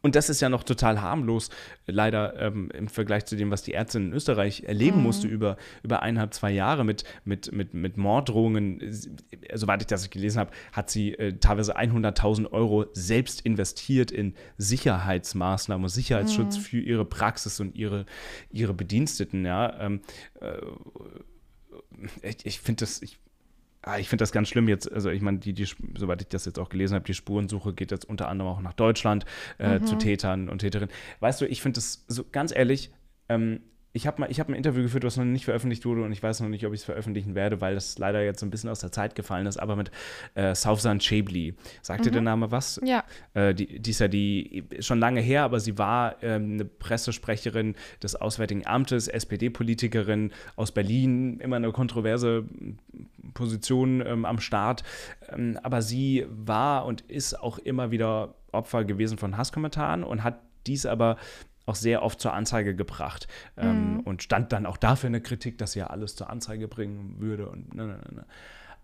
Und 0.05 0.15
das 0.15 0.29
ist 0.29 0.41
ja 0.41 0.49
noch 0.49 0.63
total 0.63 1.01
harmlos, 1.01 1.49
leider 1.87 2.37
ähm, 2.37 2.69
im 2.71 2.89
Vergleich 2.89 3.25
zu 3.25 3.37
dem, 3.37 3.51
was 3.51 3.63
die 3.63 3.73
Ärztin 3.73 4.07
in 4.07 4.13
Österreich 4.13 4.63
erleben 4.63 4.97
mhm. 4.97 5.03
musste 5.03 5.29
über, 5.29 5.55
über 5.81 6.01
eineinhalb, 6.01 6.33
zwei 6.33 6.51
Jahre 6.51 6.83
mit, 6.83 7.05
mit, 7.23 7.53
mit, 7.53 7.73
mit 7.73 7.95
Morddrohungen. 7.95 8.81
Soweit 9.53 9.81
ich 9.81 9.87
das 9.87 10.09
gelesen 10.09 10.39
habe, 10.39 10.51
hat 10.73 10.89
sie 10.89 11.13
äh, 11.13 11.39
teilweise 11.39 11.77
100.000 11.77 12.51
Euro 12.51 12.85
selbst 12.91 13.41
investiert 13.41 14.11
in 14.11 14.33
Sicherheitsmaßnahmen 14.57 15.85
und 15.85 15.89
Sicherheitsschutz 15.89 16.57
mhm. 16.57 16.61
für 16.61 16.79
ihre 16.79 17.05
Praxis 17.05 17.61
und 17.61 17.73
ihre, 17.77 18.05
ihre 18.51 18.73
Bediensteten. 18.73 19.45
Ja. 19.45 19.79
Ähm, 19.79 20.01
äh, 20.41 20.57
ich, 22.23 22.45
ich 22.45 22.59
finde 22.59 22.81
das, 22.81 23.01
ich 23.01 23.19
Ah, 23.85 23.99
ich 23.99 24.07
finde 24.07 24.21
das 24.21 24.31
ganz 24.31 24.47
schlimm 24.47 24.69
jetzt. 24.69 24.91
Also, 24.91 25.09
ich 25.09 25.21
meine, 25.21 25.39
die, 25.39 25.53
die, 25.53 25.67
soweit 25.97 26.21
ich 26.21 26.29
das 26.29 26.45
jetzt 26.45 26.57
auch 26.57 26.69
gelesen 26.69 26.95
habe, 26.95 27.03
die 27.03 27.13
Spurensuche 27.13 27.73
geht 27.73 27.91
jetzt 27.91 28.05
unter 28.05 28.29
anderem 28.29 28.51
auch 28.51 28.61
nach 28.61 28.73
Deutschland 28.73 29.25
äh, 29.59 29.79
mhm. 29.79 29.85
zu 29.85 29.95
Tätern 29.97 30.47
und 30.47 30.59
Täterinnen. 30.59 30.93
Weißt 31.19 31.41
du, 31.41 31.45
ich 31.45 31.61
finde 31.61 31.75
das 31.75 32.05
so 32.07 32.23
ganz 32.31 32.55
ehrlich, 32.55 32.91
ähm, 33.27 33.59
ich 33.95 34.07
habe 34.07 34.23
hab 34.23 34.49
ein 34.49 34.55
Interview 34.55 34.81
geführt, 34.81 35.03
was 35.03 35.17
noch 35.17 35.23
nicht 35.23 35.45
veröffentlicht 35.45 35.85
wurde 35.85 36.01
und 36.01 36.11
ich 36.11 36.23
weiß 36.23 36.39
noch 36.39 36.49
nicht, 36.49 36.65
ob 36.65 36.73
ich 36.73 36.79
es 36.79 36.83
veröffentlichen 36.83 37.35
werde, 37.35 37.61
weil 37.61 37.75
das 37.75 37.99
leider 37.99 38.23
jetzt 38.23 38.39
so 38.39 38.45
ein 38.45 38.49
bisschen 38.49 38.71
aus 38.71 38.79
der 38.79 38.91
Zeit 38.91 39.13
gefallen 39.15 39.45
ist, 39.45 39.57
aber 39.57 39.75
mit 39.75 39.91
äh, 40.33 40.55
Saufsan 40.55 40.99
Chebli. 40.99 41.53
Sagt 41.83 41.99
mhm. 41.99 42.03
dir 42.05 42.11
der 42.11 42.21
Name 42.23 42.49
was? 42.49 42.81
Ja. 42.83 43.03
Äh, 43.35 43.53
die, 43.53 43.79
die 43.79 43.91
ist 43.91 43.99
ja 43.99 44.07
die, 44.07 44.63
schon 44.79 44.99
lange 44.99 45.21
her, 45.21 45.43
aber 45.43 45.59
sie 45.59 45.77
war 45.77 46.15
ähm, 46.23 46.53
eine 46.53 46.65
Pressesprecherin 46.65 47.75
des 48.01 48.15
Auswärtigen 48.15 48.65
Amtes, 48.65 49.07
SPD-Politikerin 49.07 50.31
aus 50.55 50.71
Berlin, 50.71 51.39
immer 51.39 51.57
eine 51.57 51.71
kontroverse 51.71 52.45
Position 53.35 54.03
ähm, 54.03 54.25
am 54.25 54.39
Start. 54.39 54.83
Ähm, 55.31 55.59
aber 55.61 55.83
sie 55.83 56.25
war 56.29 56.85
und 56.85 57.01
ist 57.01 57.39
auch 57.39 57.59
immer 57.59 57.91
wieder 57.91 58.33
Opfer 58.51 58.85
gewesen 58.85 59.19
von 59.19 59.37
Hasskommentaren 59.37 60.03
und 60.03 60.23
hat 60.23 60.39
dies 60.65 60.85
aber 60.85 61.17
auch 61.65 61.75
sehr 61.75 62.03
oft 62.03 62.19
zur 62.19 62.33
Anzeige 62.33 62.75
gebracht 62.75 63.27
ähm, 63.57 63.95
mhm. 63.95 63.99
und 64.01 64.23
stand 64.23 64.51
dann 64.51 64.65
auch 64.65 64.77
dafür 64.77 65.07
eine 65.07 65.21
Kritik, 65.21 65.57
dass 65.57 65.73
sie 65.73 65.79
ja 65.79 65.87
alles 65.87 66.15
zur 66.15 66.29
Anzeige 66.29 66.67
bringen 66.67 67.15
würde 67.19 67.49
und 67.49 67.73
ne, 67.73 67.87
ne, 67.87 67.97
ne. 67.97 68.15
ne. 68.15 68.25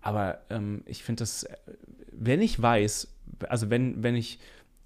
Aber 0.01 0.39
ähm, 0.49 0.83
ich 0.85 1.03
finde 1.03 1.21
das, 1.21 1.45
wenn 2.11 2.41
ich 2.41 2.61
weiß, 2.61 3.13
also 3.49 3.69
wenn, 3.69 4.01
wenn 4.01 4.15
ich, 4.15 4.39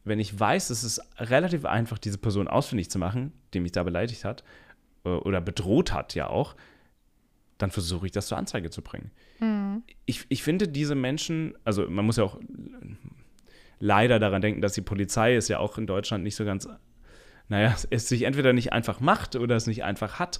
wenn 0.05 0.19
ich 0.19 0.37
weiß, 0.39 0.71
es 0.71 0.83
ist 0.83 1.01
relativ 1.17 1.65
einfach, 1.65 1.99
diese 1.99 2.17
Person 2.17 2.47
ausfindig 2.47 2.89
zu 2.89 2.97
machen, 2.97 3.31
die 3.53 3.59
mich 3.59 3.71
da 3.71 3.83
beleidigt 3.83 4.25
hat 4.25 4.43
äh, 5.05 5.09
oder 5.09 5.39
bedroht 5.39 5.93
hat 5.93 6.15
ja 6.15 6.27
auch, 6.27 6.55
dann 7.59 7.69
versuche 7.69 8.07
ich 8.07 8.11
das 8.11 8.27
zur 8.27 8.37
Anzeige 8.39 8.71
zu 8.71 8.81
bringen. 8.81 9.11
Mhm. 9.39 9.83
Ich, 10.05 10.25
ich 10.29 10.41
finde 10.41 10.67
diese 10.67 10.95
Menschen, 10.95 11.55
also 11.63 11.87
man 11.87 12.05
muss 12.05 12.17
ja 12.17 12.23
auch 12.23 12.39
leider 13.79 14.17
daran 14.17 14.41
denken, 14.41 14.61
dass 14.61 14.73
die 14.73 14.81
Polizei 14.81 15.35
ist 15.35 15.47
ja 15.47 15.59
auch 15.59 15.77
in 15.77 15.85
Deutschland 15.85 16.23
nicht 16.23 16.35
so 16.35 16.45
ganz 16.45 16.67
naja, 17.49 17.75
es 17.89 18.07
sich 18.07 18.23
entweder 18.23 18.53
nicht 18.53 18.73
einfach 18.73 18.99
macht 18.99 19.35
oder 19.35 19.55
es 19.55 19.67
nicht 19.67 19.83
einfach 19.83 20.19
hat 20.19 20.39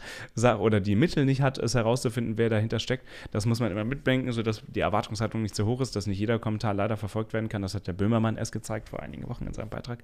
oder 0.60 0.80
die 0.80 0.96
Mittel 0.96 1.26
nicht 1.26 1.42
hat, 1.42 1.58
es 1.58 1.76
herauszufinden, 1.76 2.38
wer 2.38 2.50
dahinter 2.50 2.80
steckt. 2.80 3.08
Das 3.32 3.46
muss 3.46 3.60
man 3.60 3.72
immer 3.72 3.84
mitdenken, 3.84 4.32
sodass 4.32 4.64
die 4.68 4.80
Erwartungshaltung 4.80 5.42
nicht 5.42 5.56
zu 5.56 5.66
hoch 5.66 5.82
ist, 5.82 5.96
dass 5.96 6.08
nicht 6.08 6.20
jeder 6.20 6.40
Kommentar 6.40 6.74
leider 6.74 6.98
verfolgt 6.98 7.34
werden 7.34 7.50
kann. 7.50 7.62
Das 7.62 7.76
hat 7.76 7.88
der 7.88 7.94
Böhmermann 7.94 8.38
erst 8.38 8.52
gezeigt 8.52 8.90
vor 8.90 9.02
einigen 9.02 9.28
Wochen 9.28 9.46
in 9.46 9.54
seinem 9.54 9.70
Beitrag. 9.70 10.00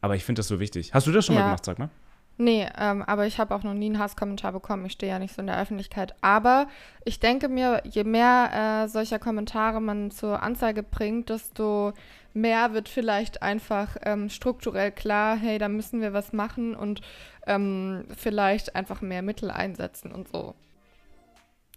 Aber 0.00 0.14
ich 0.14 0.24
finde 0.24 0.40
das 0.40 0.48
so 0.48 0.60
wichtig. 0.60 0.94
Hast 0.94 1.06
du 1.06 1.12
das 1.12 1.26
schon 1.26 1.34
ja. 1.34 1.42
mal 1.42 1.46
gemacht, 1.48 1.64
sag 1.64 1.78
mal? 1.78 1.90
Nee, 2.38 2.68
ähm, 2.78 3.02
aber 3.02 3.26
ich 3.26 3.38
habe 3.38 3.54
auch 3.54 3.62
noch 3.62 3.72
nie 3.72 3.86
einen 3.86 3.98
Hasskommentar 3.98 4.52
bekommen. 4.52 4.84
Ich 4.86 4.92
stehe 4.92 5.10
ja 5.10 5.18
nicht 5.18 5.34
so 5.34 5.40
in 5.40 5.46
der 5.46 5.58
Öffentlichkeit. 5.58 6.14
Aber 6.20 6.66
ich 7.04 7.18
denke 7.18 7.48
mir, 7.48 7.82
je 7.84 8.04
mehr 8.04 8.84
äh, 8.84 8.88
solcher 8.88 9.18
Kommentare 9.18 9.80
man 9.80 10.10
zur 10.10 10.42
Anzeige 10.42 10.82
bringt, 10.82 11.30
desto 11.30 11.94
mehr 12.36 12.74
wird 12.74 12.88
vielleicht 12.88 13.42
einfach 13.42 13.96
ähm, 14.02 14.28
strukturell 14.28 14.92
klar, 14.92 15.36
hey, 15.36 15.58
da 15.58 15.68
müssen 15.68 16.00
wir 16.00 16.12
was 16.12 16.32
machen 16.32 16.74
und 16.76 17.00
ähm, 17.46 18.04
vielleicht 18.16 18.76
einfach 18.76 19.00
mehr 19.00 19.22
Mittel 19.22 19.50
einsetzen 19.50 20.12
und 20.12 20.28
so. 20.28 20.54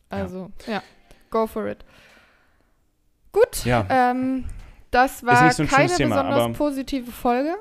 Also, 0.09 0.51
ja, 0.67 0.73
ja 0.73 0.83
go 1.29 1.47
for 1.47 1.67
it. 1.67 1.85
Gut, 3.31 3.63
ja. 3.65 3.85
Ähm, 3.89 4.45
das 4.91 5.23
war 5.23 5.51
so 5.51 5.65
keine 5.65 5.93
Thema, 5.93 6.23
besonders 6.23 6.57
positive 6.57 7.11
Folge. 7.11 7.55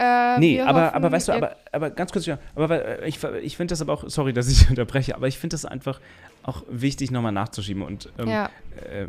Äh, 0.00 0.38
nee, 0.38 0.60
aber, 0.60 0.86
hoffen, 0.86 0.94
aber 0.94 1.12
weißt 1.12 1.28
du, 1.28 1.32
aber, 1.32 1.56
aber 1.72 1.90
ganz 1.90 2.12
kurz, 2.12 2.26
ja, 2.26 2.38
aber 2.54 3.04
ich, 3.04 3.22
ich 3.42 3.56
finde 3.56 3.72
das 3.72 3.82
aber 3.82 3.92
auch, 3.92 4.04
sorry, 4.08 4.32
dass 4.32 4.48
ich 4.48 4.68
unterbreche, 4.70 5.14
aber 5.14 5.26
ich 5.26 5.38
finde 5.38 5.54
das 5.54 5.64
einfach 5.64 6.00
auch 6.42 6.62
wichtig, 6.68 7.10
nochmal 7.10 7.32
nachzuschieben 7.32 7.82
und 7.82 8.12
ähm, 8.18 8.28
ja. 8.28 8.50
äh, 8.76 9.08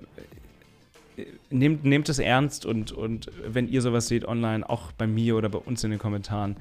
nehmt, 1.50 1.84
nehmt 1.84 2.10
es 2.10 2.20
ernst 2.20 2.66
und, 2.66 2.92
und 2.92 3.32
wenn 3.46 3.68
ihr 3.68 3.82
sowas 3.82 4.08
seht 4.08 4.26
online, 4.26 4.68
auch 4.70 4.92
bei 4.92 5.08
mir 5.08 5.36
oder 5.36 5.50
bei 5.50 5.60
uns 5.60 5.84
in 5.84 5.92
den 5.92 6.00
Kommentaren, 6.00 6.58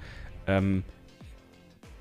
ähm, 0.47 0.85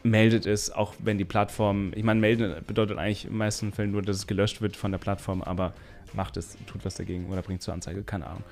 meldet 0.04 0.46
es, 0.46 0.72
auch 0.72 0.94
wenn 1.00 1.18
die 1.18 1.26
Plattform, 1.26 1.92
ich 1.96 2.04
meine, 2.04 2.20
melden 2.20 2.56
bedeutet 2.66 2.98
eigentlich 2.98 3.26
in 3.26 3.32
den 3.32 3.38
meisten 3.38 3.74
Fällen 3.74 3.92
nur, 3.92 4.02
dass 4.02 4.16
es 4.16 4.28
gelöscht 4.28 4.62
wird 4.62 4.76
von 4.76 4.92
der 4.92 5.00
Plattform, 5.00 5.42
aber 5.42 5.74
macht 6.14 6.38
es, 6.38 6.58
tut 6.66 6.86
was 6.86 6.96
dagegen 6.96 7.28
oder 7.28 7.42
bringt 7.42 7.62
zur 7.62 7.74
Anzeige, 7.74 8.04
keine 8.04 8.28
Ahnung. 8.28 8.44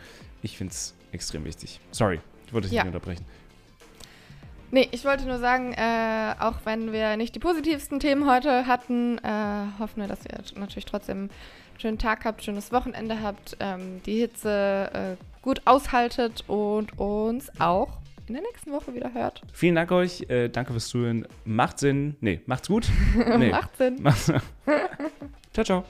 Ich 0.42 0.58
finde 0.58 0.72
es 0.72 0.94
extrem 1.12 1.46
wichtig. 1.46 1.80
Sorry, 1.92 2.20
ich 2.46 2.54
wollte 2.54 2.68
dich 2.68 2.76
ja. 2.76 2.84
nicht 2.84 2.94
unterbrechen. 2.94 3.26
Nee, 4.72 4.90
ich 4.92 5.06
wollte 5.06 5.26
nur 5.26 5.38
sagen, 5.38 5.74
äh, 5.74 6.34
auch 6.40 6.56
wenn 6.66 6.92
wir 6.92 7.16
nicht 7.18 7.36
die 7.36 7.40
positivsten 7.40 8.00
Themen 8.00 8.30
heute 8.30 8.68
hatten, 8.68 9.18
äh, 9.20 9.80
hoffen 9.80 10.02
wir, 10.02 10.08
dass 10.08 10.26
ihr 10.26 10.60
natürlich 10.60 10.86
trotzdem 10.86 11.30
schönen 11.82 11.98
Tag 11.98 12.26
habt, 12.26 12.44
schönes 12.44 12.72
Wochenende 12.72 13.22
habt, 13.22 13.58
ähm, 13.60 14.02
die 14.06 14.20
Hitze 14.20 14.90
äh, 14.94 15.24
gut 15.42 15.62
aushaltet 15.66 16.44
und 16.48 16.98
uns 16.98 17.50
auch 17.60 18.00
in 18.28 18.34
der 18.34 18.44
nächsten 18.44 18.72
Woche 18.72 18.94
wieder 18.94 19.14
hört. 19.14 19.42
Vielen 19.54 19.76
Dank 19.76 19.92
euch, 19.92 20.30
äh, 20.30 20.50
danke 20.50 20.72
fürs 20.72 20.88
Zuhören. 20.88 21.28
Macht 21.44 21.80
Sinn. 21.80 22.16
Nee, 22.22 22.42
macht's 22.46 22.68
gut. 22.68 22.88
Nee. 23.38 23.52
Macht 23.52 23.78
Sinn. 23.78 24.04
ciao, 25.54 25.64
ciao. 25.64 25.86